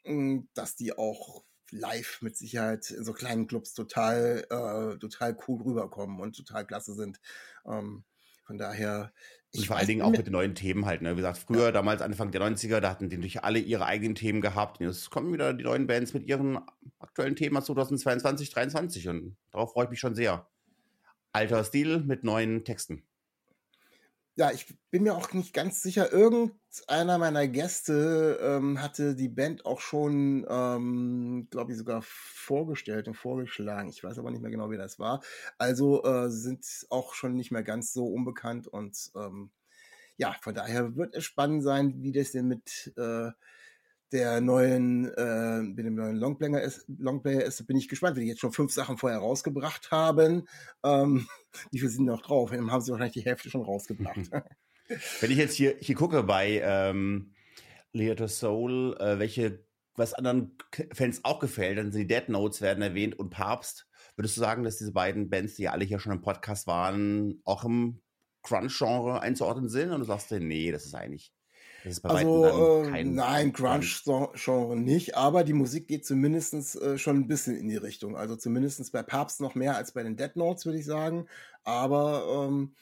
[0.03, 5.61] hm, dass die auch live mit Sicherheit in so kleinen Clubs total, äh, total cool
[5.61, 7.21] rüberkommen und total klasse sind.
[7.67, 8.03] Ähm,
[8.45, 9.13] von daher.
[9.55, 11.03] Und vor allen Dingen auch mit den neuen Themen halt.
[11.03, 11.11] Ne?
[11.11, 11.71] Wie gesagt, früher, ja.
[11.71, 14.81] damals Anfang der 90er, da hatten die natürlich alle ihre eigenen Themen gehabt.
[14.81, 16.57] Jetzt kommen wieder die neuen Bands mit ihren
[16.97, 20.49] aktuellen Themen 2022, 2023 und darauf freue ich mich schon sehr.
[21.31, 23.03] Alter Stil mit neuen Texten
[24.35, 26.11] ja, ich bin mir auch nicht ganz sicher.
[26.11, 33.15] Irgendeiner meiner Gäste ähm, hatte die Band auch schon, ähm, glaube ich, sogar vorgestellt und
[33.15, 33.89] vorgeschlagen.
[33.89, 35.21] Ich weiß aber nicht mehr genau, wie das war.
[35.57, 39.51] Also äh, sind auch schon nicht mehr ganz so unbekannt und ähm,
[40.17, 43.31] ja, von daher wird es spannend sein, wie das denn mit äh,
[44.11, 48.29] der neuen, äh, mit dem neuen Longplayer ist, Longplayer ist, bin ich gespannt, wenn die
[48.29, 50.47] jetzt schon fünf Sachen vorher rausgebracht haben.
[50.83, 51.27] Ähm,
[51.71, 52.51] wie viele sind noch drauf?
[52.51, 54.29] Dann haben sie wahrscheinlich die Hälfte schon rausgebracht.
[55.21, 57.33] wenn ich jetzt hier, hier gucke bei ähm,
[57.93, 59.63] Leader Soul, äh, welche,
[59.95, 60.57] was anderen
[60.93, 63.87] Fans auch gefällt, dann sind die Dead Notes werden erwähnt und Papst.
[64.15, 67.63] Würdest du sagen, dass diese beiden Bands, die alle hier schon im Podcast waren, auch
[67.63, 68.01] im
[68.43, 69.91] Crunch-Genre einzuordnen sind?
[69.91, 71.33] Und du sagst, nee, das ist eigentlich
[72.03, 77.67] also, äh, nein, Grunge-Genre nicht, aber die Musik geht zumindest äh, schon ein bisschen in
[77.67, 78.15] die Richtung.
[78.15, 81.27] Also zumindest bei Papst noch mehr als bei den Dead Notes, würde ich sagen.
[81.63, 82.75] Aber ähm,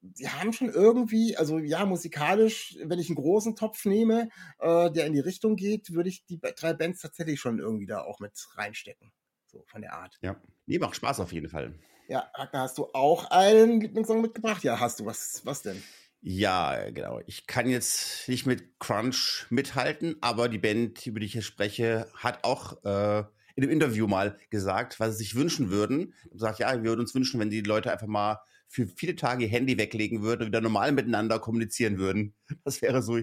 [0.00, 5.06] die haben schon irgendwie, also ja, musikalisch, wenn ich einen großen Topf nehme, äh, der
[5.06, 8.32] in die Richtung geht, würde ich die drei Bands tatsächlich schon irgendwie da auch mit
[8.54, 9.12] reinstecken.
[9.46, 10.18] So von der Art.
[10.22, 11.74] Ja, nee, macht Spaß auf jeden Fall.
[12.06, 14.62] Ja, Ragnar, hast du auch einen Lieblingssong mitgebracht?
[14.62, 15.06] Ja, hast du.
[15.06, 15.82] Was, was denn?
[16.20, 17.20] Ja, genau.
[17.26, 22.08] Ich kann jetzt nicht mit Crunch mithalten, aber die Band, über die ich hier spreche,
[22.14, 26.14] hat auch äh, in einem Interview mal gesagt, was sie sich wünschen würden.
[26.30, 29.44] Und sagt, ja, wir würden uns wünschen, wenn die Leute einfach mal für viele Tage
[29.44, 32.34] ihr Handy weglegen würden und wieder normal miteinander kommunizieren würden.
[32.64, 33.18] Das wäre so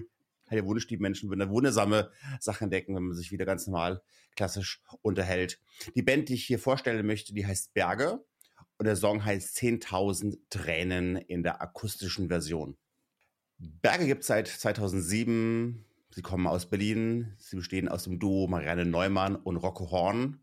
[0.50, 4.02] der Wunsch, die Menschen würden da wundersame Sachen entdecken, wenn man sich wieder ganz normal
[4.36, 5.60] klassisch unterhält.
[5.94, 8.24] Die Band, die ich hier vorstellen möchte, die heißt Berge
[8.78, 12.76] und der Song heißt 10.000 Tränen in der akustischen Version.
[13.58, 15.84] Berge gibt es seit 2007.
[16.10, 17.34] Sie kommen aus Berlin.
[17.38, 20.40] Sie bestehen aus dem Duo Marianne Neumann und Rocco Horn.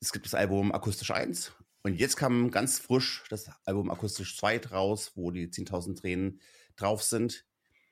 [0.00, 4.58] Es gibt das Album Akustisch 1 und jetzt kam ganz frisch das Album Akustisch 2
[4.66, 6.40] raus, wo die 10.000 Tränen
[6.76, 7.46] drauf sind.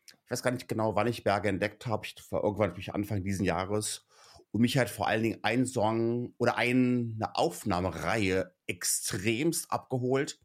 [0.07, 2.07] Ich weiß gar nicht genau, wann ich Berge entdeckt habe.
[2.07, 4.07] Ich war irgendwann mich Anfang dieses Jahres.
[4.51, 10.39] Und mich hat vor allen Dingen ein Song oder eine Aufnahmereihe extremst abgeholt.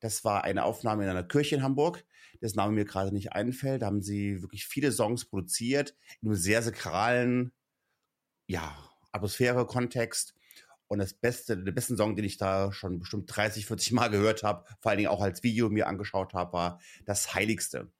[0.00, 2.04] Das war eine Aufnahme in einer Kirche in Hamburg
[2.40, 3.82] dessen Name mir gerade nicht einfällt.
[3.82, 7.52] Da haben sie wirklich viele Songs produziert, in einem sehr sakralen,
[8.46, 8.76] ja,
[9.12, 10.34] Atmosphäre, Kontext.
[10.86, 14.42] Und das beste, der besten Song, den ich da schon bestimmt 30, 40 Mal gehört
[14.42, 17.90] habe, vor allen Dingen auch als Video mir angeschaut habe, war Das Heiligste.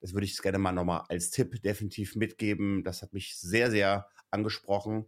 [0.00, 2.84] Das würde ich gerne mal nochmal als Tipp definitiv mitgeben.
[2.84, 5.06] Das hat mich sehr, sehr angesprochen.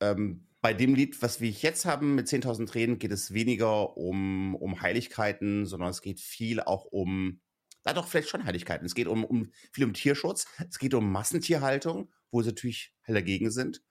[0.00, 4.54] Ähm, bei dem Lied, was wir jetzt haben mit 10.000 Tränen, geht es weniger um,
[4.56, 7.40] um Heiligkeiten, sondern es geht viel auch um,
[7.82, 8.86] da doch vielleicht schon Heiligkeiten.
[8.86, 13.16] Es geht um, um viel um Tierschutz, es geht um Massentierhaltung, wo sie natürlich halt
[13.16, 13.82] dagegen sind.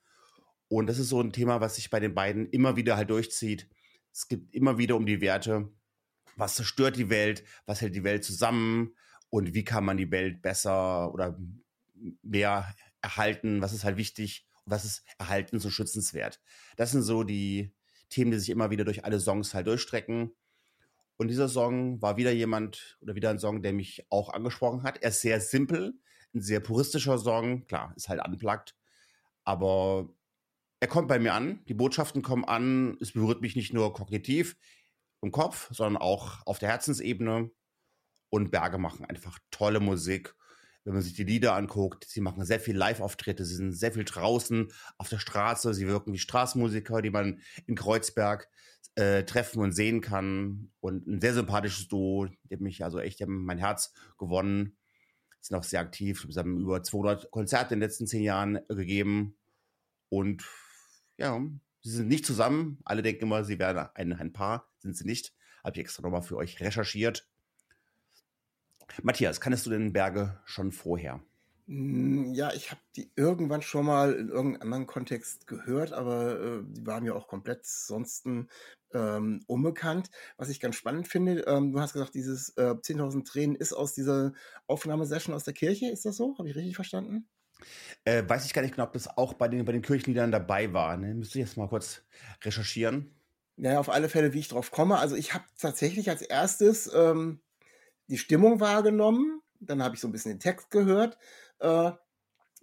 [0.68, 3.68] Und das ist so ein Thema, was sich bei den beiden immer wieder halt durchzieht.
[4.14, 5.72] Es geht immer wieder um die Werte.
[6.36, 7.44] Was zerstört die Welt?
[7.66, 8.96] Was hält die Welt zusammen?
[9.30, 11.38] Und wie kann man die Welt besser oder
[12.22, 13.62] mehr erhalten?
[13.62, 14.50] Was ist halt wichtig?
[14.70, 16.40] was ist erhalten so schützenswert?
[16.78, 17.74] Das sind so die
[18.10, 20.32] Themen, die sich immer wieder durch alle Songs halt durchstrecken.
[21.20, 25.04] Und dieser Song war wieder jemand oder wieder ein Song, der mich auch angesprochen hat.
[25.04, 25.94] Er ist sehr simpel,
[26.34, 27.68] ein sehr puristischer Song.
[27.68, 28.74] Klar, ist halt unplugged.
[29.44, 30.08] Aber
[30.80, 31.60] er kommt bei mir an.
[31.66, 32.98] Die Botschaften kommen an.
[33.02, 34.56] Es berührt mich nicht nur kognitiv
[35.22, 37.52] im Kopf, sondern auch auf der Herzensebene.
[38.30, 40.34] Und Berge machen einfach tolle Musik
[40.86, 44.06] wenn man sich die Lieder anguckt, sie machen sehr viel Live-Auftritte, sie sind sehr viel
[44.06, 48.50] draußen auf der Straße, sie wirken wie Straßenmusiker, die man in Kreuzberg
[49.00, 50.72] äh, treffen und sehen kann.
[50.82, 54.76] Und ein sehr sympathisches Duo, die haben mich also echt haben mein Herz gewonnen.
[55.40, 59.38] Sind auch sehr aktiv, sie haben über 200 Konzerte in den letzten zehn Jahren gegeben.
[60.10, 60.44] Und
[61.18, 61.40] ja,
[61.82, 62.80] sie sind nicht zusammen.
[62.84, 65.34] Alle denken immer, sie wären ein, ein Paar, sind sie nicht.
[65.64, 67.26] Habe ich extra nochmal für euch recherchiert.
[69.02, 71.22] Matthias, kannst du den Berge schon vorher?
[71.70, 76.64] Hm, ja, ich habe die irgendwann schon mal in irgendeinem anderen Kontext gehört, aber äh,
[76.66, 80.10] die waren mir auch komplett sonst ähm, unbekannt.
[80.38, 83.94] Was ich ganz spannend finde, ähm, du hast gesagt, dieses äh, 10.000 Tränen ist aus
[83.94, 84.34] dieser
[84.66, 86.36] Aufnahmesession aus der Kirche, ist das so?
[86.40, 87.30] Habe ich richtig verstanden?
[88.04, 90.74] Äh, weiß ich gar nicht genau, ob das auch bei den, bei den Kirchenliedern dabei
[90.74, 90.98] war.
[90.98, 91.14] Ne?
[91.14, 92.02] Müsste ich jetzt mal kurz
[92.44, 93.14] recherchieren.
[93.58, 94.98] Naja, auf alle Fälle, wie ich drauf komme.
[94.98, 97.42] Also ich habe tatsächlich als erstes ähm,
[98.08, 101.18] die Stimmung wahrgenommen, dann habe ich so ein bisschen den Text gehört,
[101.60, 101.92] äh,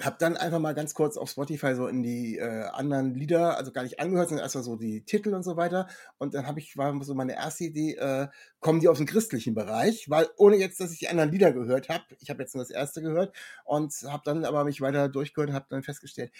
[0.03, 3.73] habe dann einfach mal ganz kurz auf Spotify so in die äh, anderen Lieder, also
[3.73, 5.89] gar nicht angehört, sondern erstmal so die Titel und so weiter.
[6.19, 8.29] Und dann habe ich, war so meine erste Idee, äh,
[8.61, 11.89] kommen die aus dem christlichen Bereich, weil ohne jetzt, dass ich die anderen Lieder gehört
[11.89, 15.49] habe, ich habe jetzt nur das erste gehört und habe dann aber mich weiter durchgehört
[15.49, 16.31] und habe dann festgestellt,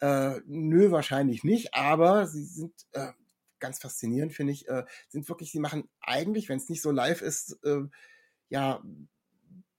[0.00, 3.12] äh, nö, wahrscheinlich nicht, aber sie sind äh,
[3.60, 7.22] ganz faszinierend, finde ich, äh, sind wirklich, sie machen eigentlich, wenn es nicht so live
[7.22, 7.82] ist, äh,
[8.48, 8.82] ja,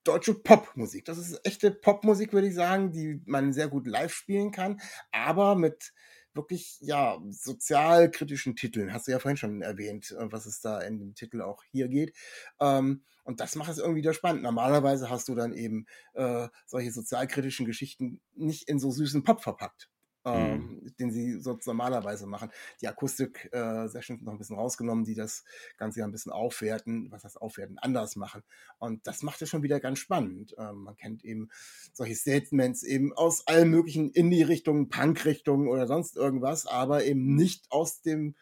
[0.08, 1.06] deutsche Popmusik.
[1.06, 4.80] Das ist echte Popmusik, würde ich sagen, die man sehr gut live spielen kann,
[5.12, 5.94] aber mit
[6.34, 8.94] wirklich, ja, sozialkritischen Titeln.
[8.94, 11.88] Hast du ja vorhin schon erwähnt, äh, was es da in dem Titel auch hier
[11.88, 12.16] geht.
[12.60, 14.44] Ähm, und das macht es irgendwie wieder spannend.
[14.44, 19.90] Normalerweise hast du dann eben äh, solche sozialkritischen Geschichten nicht in so süßen Pop verpackt
[20.28, 20.96] ähm, mhm.
[21.00, 22.52] den sie sonst normalerweise machen.
[22.82, 25.44] Die Akustik-Sessions äh, noch ein bisschen rausgenommen, die das
[25.78, 28.44] Ganze ja ein bisschen aufwerten, was heißt aufwerten, anders machen.
[28.80, 30.56] Und das macht es schon wieder ganz spannend.
[30.58, 31.50] Ähm, man kennt eben
[31.94, 38.02] solche Statements eben aus allen möglichen Indie-Richtungen, Punk-Richtungen oder sonst irgendwas, aber eben nicht aus
[38.02, 38.36] dem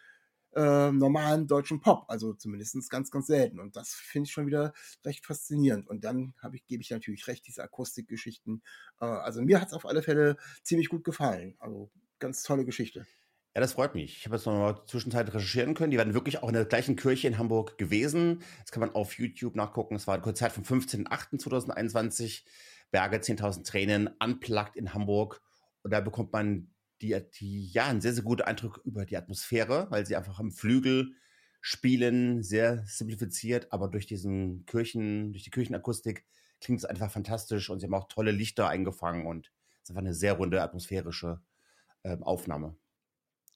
[0.55, 2.05] äh, normalen deutschen Pop.
[2.07, 3.59] Also zumindest ganz, ganz selten.
[3.59, 5.87] Und das finde ich schon wieder recht faszinierend.
[5.87, 8.63] Und dann ich, gebe ich natürlich recht, diese Akustikgeschichten.
[8.99, 11.55] Äh, also mir hat es auf alle Fälle ziemlich gut gefallen.
[11.59, 13.05] Also ganz tolle Geschichte.
[13.53, 14.17] Ja, das freut mich.
[14.17, 15.91] Ich habe jetzt noch mal zwischenzeitlich recherchieren können.
[15.91, 18.41] Die waren wirklich auch in der gleichen Kirche in Hamburg gewesen.
[18.61, 19.95] Das kann man auf YouTube nachgucken.
[19.95, 22.43] Es war ein Konzert vom 15.08.2021.
[22.91, 25.41] Berge 10.000 Tränen, unplugged in Hamburg.
[25.83, 26.69] Und da bekommt man
[27.05, 30.51] die, die ja einen sehr, sehr guten Eindruck über die Atmosphäre, weil sie einfach am
[30.51, 31.13] Flügel
[31.61, 36.25] spielen, sehr simplifiziert, aber durch diesen Kirchen, durch die Kirchenakustik
[36.61, 40.01] klingt es einfach fantastisch und sie haben auch tolle Lichter eingefangen und es ist einfach
[40.01, 41.41] eine sehr runde atmosphärische
[42.03, 42.75] äh, Aufnahme.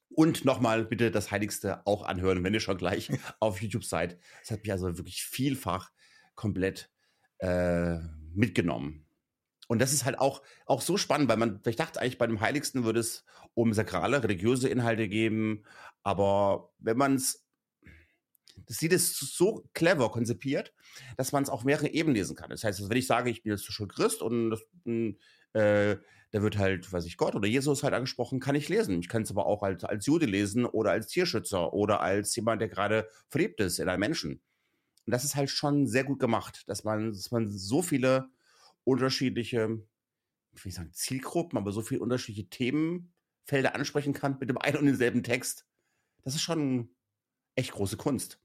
[0.10, 4.20] Und nochmal bitte das Heiligste auch anhören, wenn ihr schon gleich auf YouTube seid.
[4.42, 5.92] Das hat mich also wirklich vielfach
[6.36, 6.92] komplett
[7.38, 8.00] äh,
[8.34, 9.06] mitgenommen.
[9.70, 12.42] Und das ist halt auch, auch so spannend, weil man, ich dachte eigentlich, bei dem
[12.42, 15.64] Heiligsten würde es um sakrale, religiöse Inhalte geben.
[16.02, 17.46] Aber wenn man es,
[18.66, 20.74] das Lied ist so clever konzipiert,
[21.18, 22.50] dass man es auf mehrere Ebenen lesen kann.
[22.50, 24.62] Das heißt, wenn ich sage, ich bin jetzt schon Christ und das,
[25.54, 25.98] äh,
[26.32, 29.00] da wird halt, weiß ich, Gott oder Jesus halt angesprochen, kann ich lesen.
[29.00, 32.60] Ich kann es aber auch als, als Jude lesen oder als Tierschützer oder als jemand,
[32.60, 34.42] der gerade verliebt ist in einen Menschen.
[35.06, 38.32] Und das ist halt schon sehr gut gemacht, dass man, dass man so viele
[38.84, 39.82] unterschiedliche,
[40.54, 44.86] ich will sagen Zielgruppen, aber so viele unterschiedliche Themenfelder ansprechen kann mit dem einen und
[44.86, 45.66] denselben Text.
[46.24, 46.96] Das ist schon
[47.56, 48.42] echt große Kunst.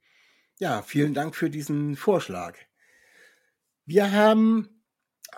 [0.58, 2.58] Ja, vielen Dank für diesen Vorschlag.
[3.86, 4.73] Wir haben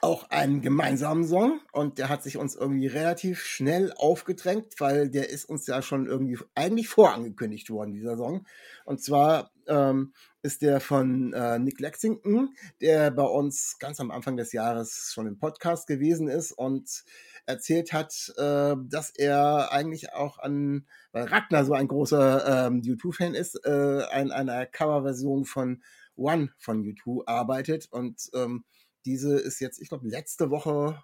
[0.03, 5.31] auch einen gemeinsamen Song und der hat sich uns irgendwie relativ schnell aufgedrängt, weil der
[5.31, 8.46] ist uns ja schon irgendwie eigentlich vorangekündigt worden, dieser Song.
[8.85, 14.37] Und zwar ähm, ist der von äh, Nick Lexington, der bei uns ganz am Anfang
[14.37, 17.05] des Jahres schon im Podcast gewesen ist und
[17.46, 23.35] erzählt hat, äh, dass er eigentlich auch an, weil Ragnar so ein großer ähm, U2-Fan
[23.35, 25.83] ist, äh, an einer Coverversion von
[26.16, 28.64] One von U2 arbeitet und ähm,
[29.07, 31.03] diese ist jetzt, ich glaube, letzte Woche,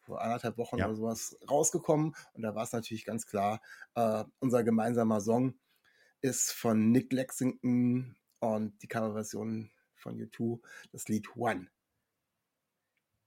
[0.00, 0.86] vor anderthalb Wochen ja.
[0.86, 2.14] oder sowas rausgekommen.
[2.32, 3.60] Und da war es natürlich ganz klar,
[3.94, 5.54] äh, unser gemeinsamer Song
[6.20, 10.60] ist von Nick Lexington und die Coverversion von U2,
[10.90, 11.68] das Lied One.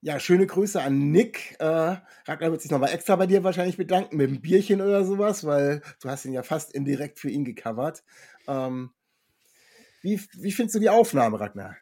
[0.01, 1.55] Ja, schöne Grüße an Nick.
[1.59, 5.45] Äh, Ragnar wird sich nochmal extra bei dir wahrscheinlich bedanken mit einem Bierchen oder sowas,
[5.45, 8.03] weil du hast ihn ja fast indirekt für ihn gecovert.
[8.47, 8.91] Ähm,
[10.01, 11.77] wie, wie findest du die Aufnahme, Ragnar?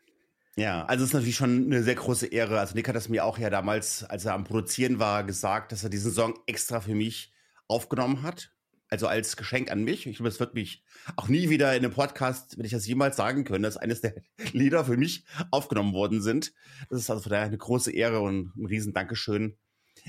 [0.56, 2.60] Ja, also es ist natürlich schon eine sehr große Ehre.
[2.60, 5.84] Also Nick hat das mir auch ja damals, als er am Produzieren war, gesagt, dass
[5.84, 7.34] er diesen Song extra für mich
[7.68, 8.52] aufgenommen hat.
[8.89, 10.06] Also als Geschenk an mich.
[10.06, 10.84] Ich glaube, es wird mich
[11.16, 14.13] auch nie wieder in einem Podcast, wenn ich das jemals sagen können, dass eines der
[14.52, 16.54] Lieder für mich aufgenommen worden sind.
[16.92, 19.58] Das ist also von daher eine große Ehre und ein riesen Dankeschön.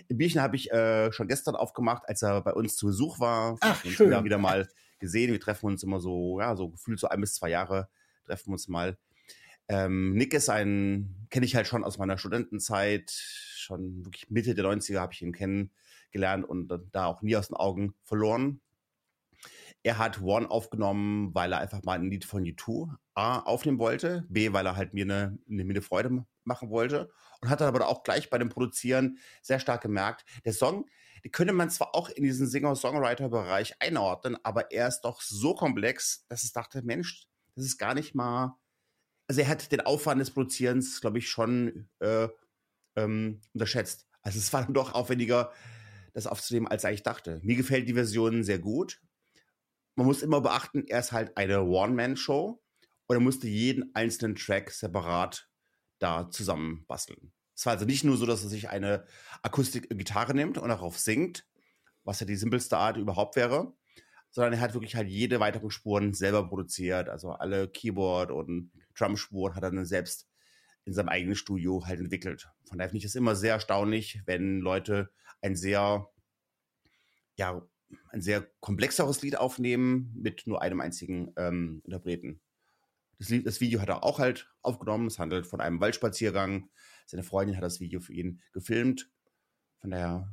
[0.08, 3.56] Im Bierchen habe ich äh, schon gestern aufgemacht, als er bei uns zu Besuch war.
[3.60, 4.08] Ach, schön.
[4.08, 5.32] Wieder, wieder mal gesehen.
[5.32, 7.88] Wir treffen uns immer so, ja, so gefühlt so ein bis zwei Jahre
[8.24, 8.98] treffen wir uns mal.
[9.68, 14.64] Ähm, Nick ist ein, kenne ich halt schon aus meiner Studentenzeit, schon wirklich Mitte der
[14.64, 18.60] 90er habe ich ihn kennengelernt und da auch nie aus den Augen verloren.
[19.82, 24.24] Er hat One aufgenommen, weil er einfach mal ein Lied von U2 A aufnehmen wollte,
[24.28, 27.86] B, weil er halt mir eine, eine, eine Freude machen wollte und hat dann aber
[27.88, 30.86] auch gleich bei dem Produzieren sehr stark gemerkt, der Song,
[31.22, 36.26] den könnte man zwar auch in diesen Singer-Songwriter-Bereich einordnen, aber er ist doch so komplex,
[36.28, 38.56] dass ich dachte, Mensch, das ist gar nicht mal
[39.26, 42.28] also er hat den Aufwand des Produzierens, glaube ich, schon äh,
[42.96, 44.06] ähm, unterschätzt.
[44.22, 45.52] Also es war dann doch aufwendiger,
[46.12, 47.40] das aufzunehmen, als eigentlich dachte.
[47.42, 49.00] Mir gefällt die Version sehr gut.
[49.96, 52.62] Man muss immer beachten, er ist halt eine One-Man-Show
[53.06, 55.48] und er musste jeden einzelnen Track separat
[55.98, 57.32] da zusammen basteln.
[57.56, 59.06] Es war also nicht nur so, dass er sich eine
[59.42, 61.46] Akustik-Gitarre nimmt und darauf singt,
[62.02, 63.72] was ja die simpelste Art überhaupt wäre,
[64.30, 69.54] sondern er hat wirklich halt jede weiteren Spuren selber produziert, also alle Keyboard und Drumspuren
[69.54, 70.28] hat er dann selbst
[70.84, 72.48] in seinem eigenen Studio halt entwickelt.
[72.68, 76.08] Von daher finde ich es immer sehr erstaunlich, wenn Leute ein sehr,
[77.36, 77.66] ja,
[78.10, 82.40] ein sehr komplexeres Lied aufnehmen mit nur einem einzigen ähm, Interpreten.
[83.18, 85.06] Das, Lied, das, Video hat er auch halt aufgenommen.
[85.06, 86.68] Es handelt von einem Waldspaziergang.
[87.06, 89.10] Seine Freundin hat das Video für ihn gefilmt.
[89.80, 90.32] Von daher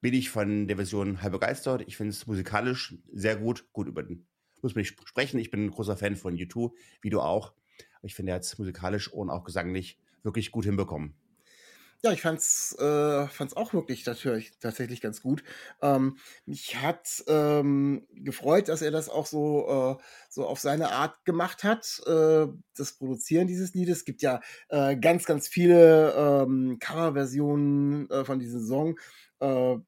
[0.00, 1.82] bin ich von der Version halb begeistert.
[1.86, 3.68] Ich finde es musikalisch sehr gut.
[3.72, 4.28] Gut, über den
[4.62, 5.38] muss man nicht sprechen.
[5.38, 7.54] Ich bin ein großer Fan von U2, wie du auch.
[8.02, 11.14] Ich finde, er hat es musikalisch und auch gesanglich wirklich gut hinbekommen.
[12.04, 15.42] Ja, ich fand's, äh, fand's auch wirklich natürlich, tatsächlich ganz gut.
[15.82, 21.24] Ähm, mich hat ähm, gefreut, dass er das auch so, äh, so auf seine Art
[21.24, 23.98] gemacht hat, äh, das Produzieren dieses Liedes.
[23.98, 29.00] Es gibt ja äh, ganz, ganz viele ähm, Coverversionen äh, von diesem Song.
[29.40, 29.78] Äh,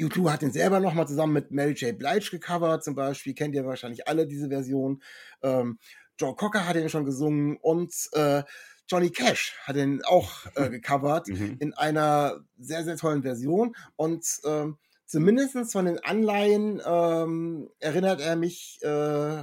[0.00, 1.96] U2 hat ihn selber nochmal zusammen mit Mary J.
[1.96, 3.34] Blige gecovert, zum Beispiel.
[3.34, 5.02] Kennt ihr wahrscheinlich alle diese Version.
[5.42, 5.78] Ähm,
[6.18, 8.42] Joe Cocker hat ihn schon gesungen und äh,
[8.88, 11.56] Johnny Cash hat ihn auch äh, gecovert mhm.
[11.60, 13.76] in einer sehr, sehr tollen Version.
[13.96, 19.42] Und ähm, zumindest von den Anleihen ähm, erinnert er mich äh,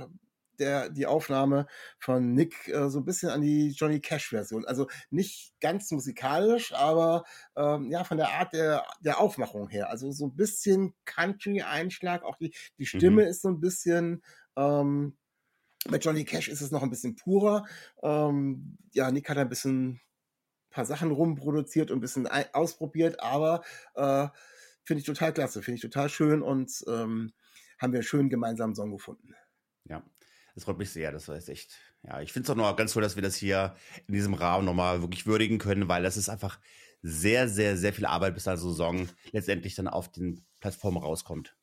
[0.57, 1.67] der, die Aufnahme
[1.99, 4.65] von Nick äh, so ein bisschen an die Johnny Cash-Version.
[4.65, 7.23] Also nicht ganz musikalisch, aber
[7.55, 9.89] ähm, ja, von der Art der, der Aufmachung her.
[9.89, 12.23] Also so ein bisschen Country-Einschlag.
[12.23, 13.27] Auch die, die Stimme mhm.
[13.27, 14.23] ist so ein bisschen.
[14.57, 15.17] Ähm,
[15.89, 17.65] bei Johnny Cash ist es noch ein bisschen purer.
[18.01, 20.01] Ähm, ja, Nick hat ein bisschen
[20.69, 23.63] paar Sachen rumproduziert und ein bisschen ausprobiert, aber
[23.95, 24.27] äh,
[24.83, 27.31] finde ich total klasse, finde ich total schön und ähm,
[27.79, 29.35] haben wir einen schönen gemeinsamen Song gefunden.
[29.85, 30.03] Ja,
[30.53, 31.11] das freut mich sehr.
[31.11, 33.35] Das war jetzt echt, ja, ich finde es auch noch ganz toll, dass wir das
[33.35, 33.75] hier
[34.07, 36.59] in diesem Rahmen nochmal wirklich würdigen können, weil das ist einfach
[37.01, 41.55] sehr, sehr, sehr viel Arbeit, bis der Song letztendlich dann auf den Plattformen rauskommt.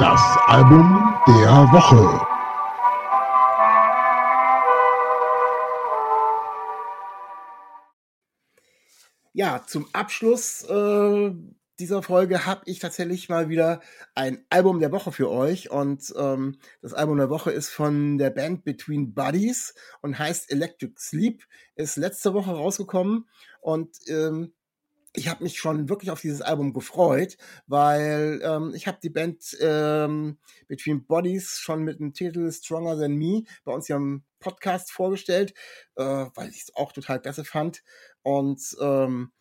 [0.00, 2.26] Das Album der Woche.
[9.34, 11.32] Ja, zum Abschluss äh,
[11.78, 13.82] dieser Folge habe ich tatsächlich mal wieder
[14.14, 15.70] ein Album der Woche für euch.
[15.70, 20.94] Und ähm, das Album der Woche ist von der Band Between Buddies und heißt Electric
[20.96, 21.42] Sleep.
[21.74, 23.28] Ist letzte Woche rausgekommen
[23.60, 24.54] und ähm,
[25.12, 27.36] ich habe mich schon wirklich auf dieses Album gefreut,
[27.66, 30.38] weil ähm, ich habe die Band ähm,
[30.68, 35.52] Between Bodies schon mit dem Titel Stronger Than Me bei uns hier im Podcast vorgestellt,
[35.96, 37.82] äh, weil ich es auch total klasse fand.
[38.22, 39.32] Und ähm,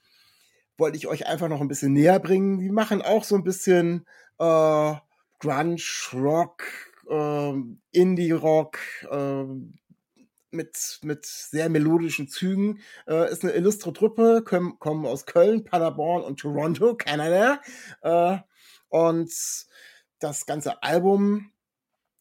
[0.78, 2.58] wollte ich euch einfach noch ein bisschen näher bringen.
[2.58, 4.06] Die machen auch so ein bisschen
[4.40, 4.94] äh,
[5.40, 5.82] Grunge,
[6.14, 6.64] Rock,
[7.10, 7.54] äh,
[7.92, 9.46] Indie-Rock, äh,
[10.52, 12.80] mit, mit sehr melodischen Zügen.
[13.08, 17.62] Äh, ist eine illustre Truppe, kommen, kommen aus Köln, Paderborn und Toronto, Kanada.
[18.02, 18.38] Äh,
[18.90, 19.32] und
[20.20, 21.52] das ganze Album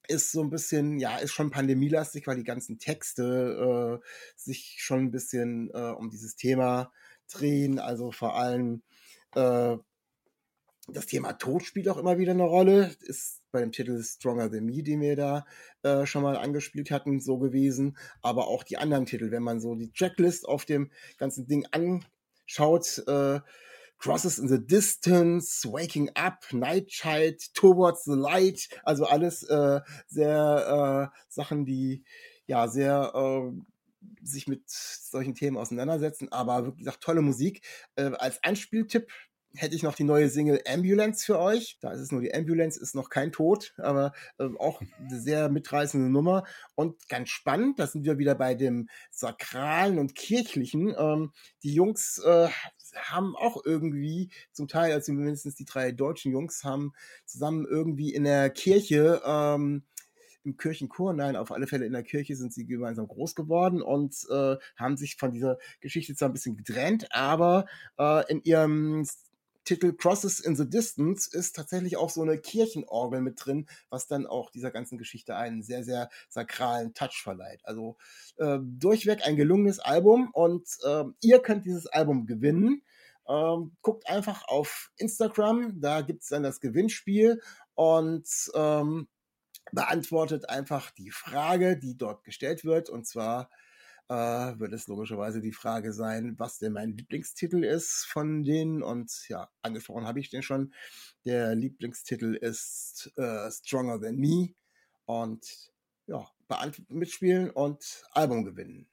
[0.08, 4.06] ist so ein bisschen, ja, ist schon pandemielastig, weil die ganzen Texte äh,
[4.36, 6.92] sich schon ein bisschen äh, um dieses Thema
[7.30, 7.78] drehen.
[7.78, 8.82] Also vor allem
[9.34, 9.76] äh,
[10.92, 12.94] das Thema Tod spielt auch immer wieder eine Rolle.
[13.00, 15.46] Ist bei dem Titel Stronger Than Me, den wir da
[15.82, 17.96] äh, schon mal angespielt hatten, so gewesen.
[18.22, 23.02] Aber auch die anderen Titel, wenn man so die Checklist auf dem ganzen Ding anschaut,
[23.06, 23.40] äh,
[23.98, 31.18] Crosses in the Distance, Waking Up, Nightchild, Towards the Light, also alles äh, sehr äh,
[31.28, 32.04] Sachen, die
[32.46, 33.60] ja sehr äh,
[34.22, 37.62] sich mit solchen Themen auseinandersetzen, aber wirklich gesagt, tolle Musik.
[37.96, 39.10] Äh, als Einspieltipp
[39.54, 41.78] hätte ich noch die neue Single Ambulance für euch.
[41.80, 45.48] Da ist es nur die Ambulance, ist noch kein Tod, aber äh, auch eine sehr
[45.48, 46.44] mitreißende Nummer.
[46.74, 50.94] Und ganz spannend, da sind wir wieder bei dem Sakralen und Kirchlichen.
[50.96, 51.32] Ähm,
[51.62, 52.48] die Jungs äh,
[52.94, 56.92] haben auch irgendwie, zum Teil, also mindestens die drei deutschen Jungs, haben
[57.24, 59.82] zusammen irgendwie in der Kirche ähm,
[60.44, 64.16] im Kirchenchor, nein, auf alle Fälle in der Kirche sind sie gemeinsam groß geworden und
[64.30, 67.66] äh, haben sich von dieser Geschichte zwar ein bisschen getrennt, aber
[67.98, 69.04] äh, in ihrem
[69.68, 74.26] Titel Crosses in the Distance ist tatsächlich auch so eine Kirchenorgel mit drin, was dann
[74.26, 77.60] auch dieser ganzen Geschichte einen sehr, sehr sakralen Touch verleiht.
[77.64, 77.98] Also
[78.38, 82.80] äh, durchweg ein gelungenes Album und äh, ihr könnt dieses Album gewinnen.
[83.28, 87.42] Ähm, guckt einfach auf Instagram, da gibt es dann das Gewinnspiel
[87.74, 89.06] und ähm,
[89.72, 92.88] beantwortet einfach die Frage, die dort gestellt wird.
[92.88, 93.50] Und zwar
[94.08, 98.82] äh, wird es logischerweise die Frage sein, was denn mein Lieblingstitel ist von denen.
[98.82, 100.72] Und ja, angesprochen habe ich den schon.
[101.24, 104.54] Der Lieblingstitel ist äh, Stronger Than Me.
[105.04, 105.72] Und
[106.06, 106.26] ja,
[106.88, 108.88] mitspielen und Album gewinnen.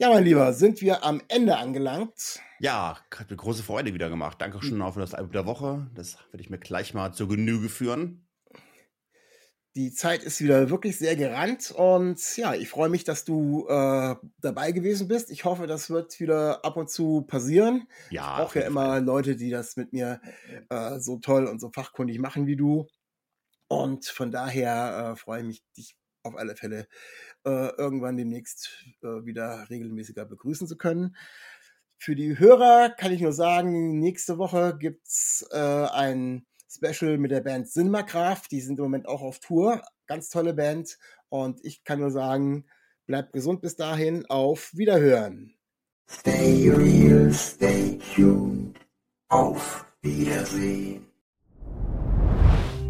[0.00, 2.40] Ja, mein Lieber, sind wir am Ende angelangt.
[2.60, 4.40] Ja, hat mir große Freude wieder gemacht.
[4.40, 4.92] Danke schon hm.
[4.92, 5.90] für das Album der Woche.
[5.94, 8.27] Das werde ich mir gleich mal zur Genüge führen.
[9.78, 14.16] Die Zeit ist wieder wirklich sehr gerannt und ja, ich freue mich, dass du äh,
[14.40, 15.30] dabei gewesen bist.
[15.30, 17.86] Ich hoffe, das wird wieder ab und zu passieren.
[18.10, 19.04] Ja, ich brauche ja immer Fall.
[19.04, 20.20] Leute, die das mit mir
[20.68, 22.88] äh, so toll und so fachkundig machen wie du.
[23.68, 26.88] Und von daher äh, freue ich mich, dich auf alle Fälle
[27.44, 31.14] äh, irgendwann demnächst äh, wieder regelmäßiger begrüßen zu können.
[31.98, 37.40] Für die Hörer kann ich nur sagen, nächste Woche gibt's äh, ein Special mit der
[37.40, 38.50] Band Sinmakraft.
[38.50, 39.82] Die sind im Moment auch auf Tour.
[40.06, 40.98] Ganz tolle Band.
[41.28, 42.66] Und ich kann nur sagen,
[43.06, 44.26] bleibt gesund bis dahin.
[44.26, 45.54] Auf Wiederhören.
[46.10, 48.78] Stay real, stay tuned.
[49.28, 51.08] Auf Wiedersehen.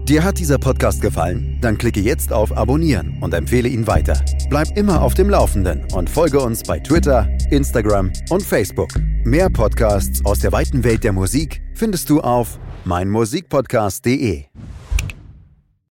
[0.09, 1.59] Dir hat dieser Podcast gefallen?
[1.61, 4.24] Dann klicke jetzt auf Abonnieren und empfehle ihn weiter.
[4.49, 8.89] Bleib immer auf dem Laufenden und folge uns bei Twitter, Instagram und Facebook.
[9.24, 12.59] Mehr Podcasts aus der weiten Welt der Musik findest du auf
[12.89, 14.34] meinmusikpodcast.de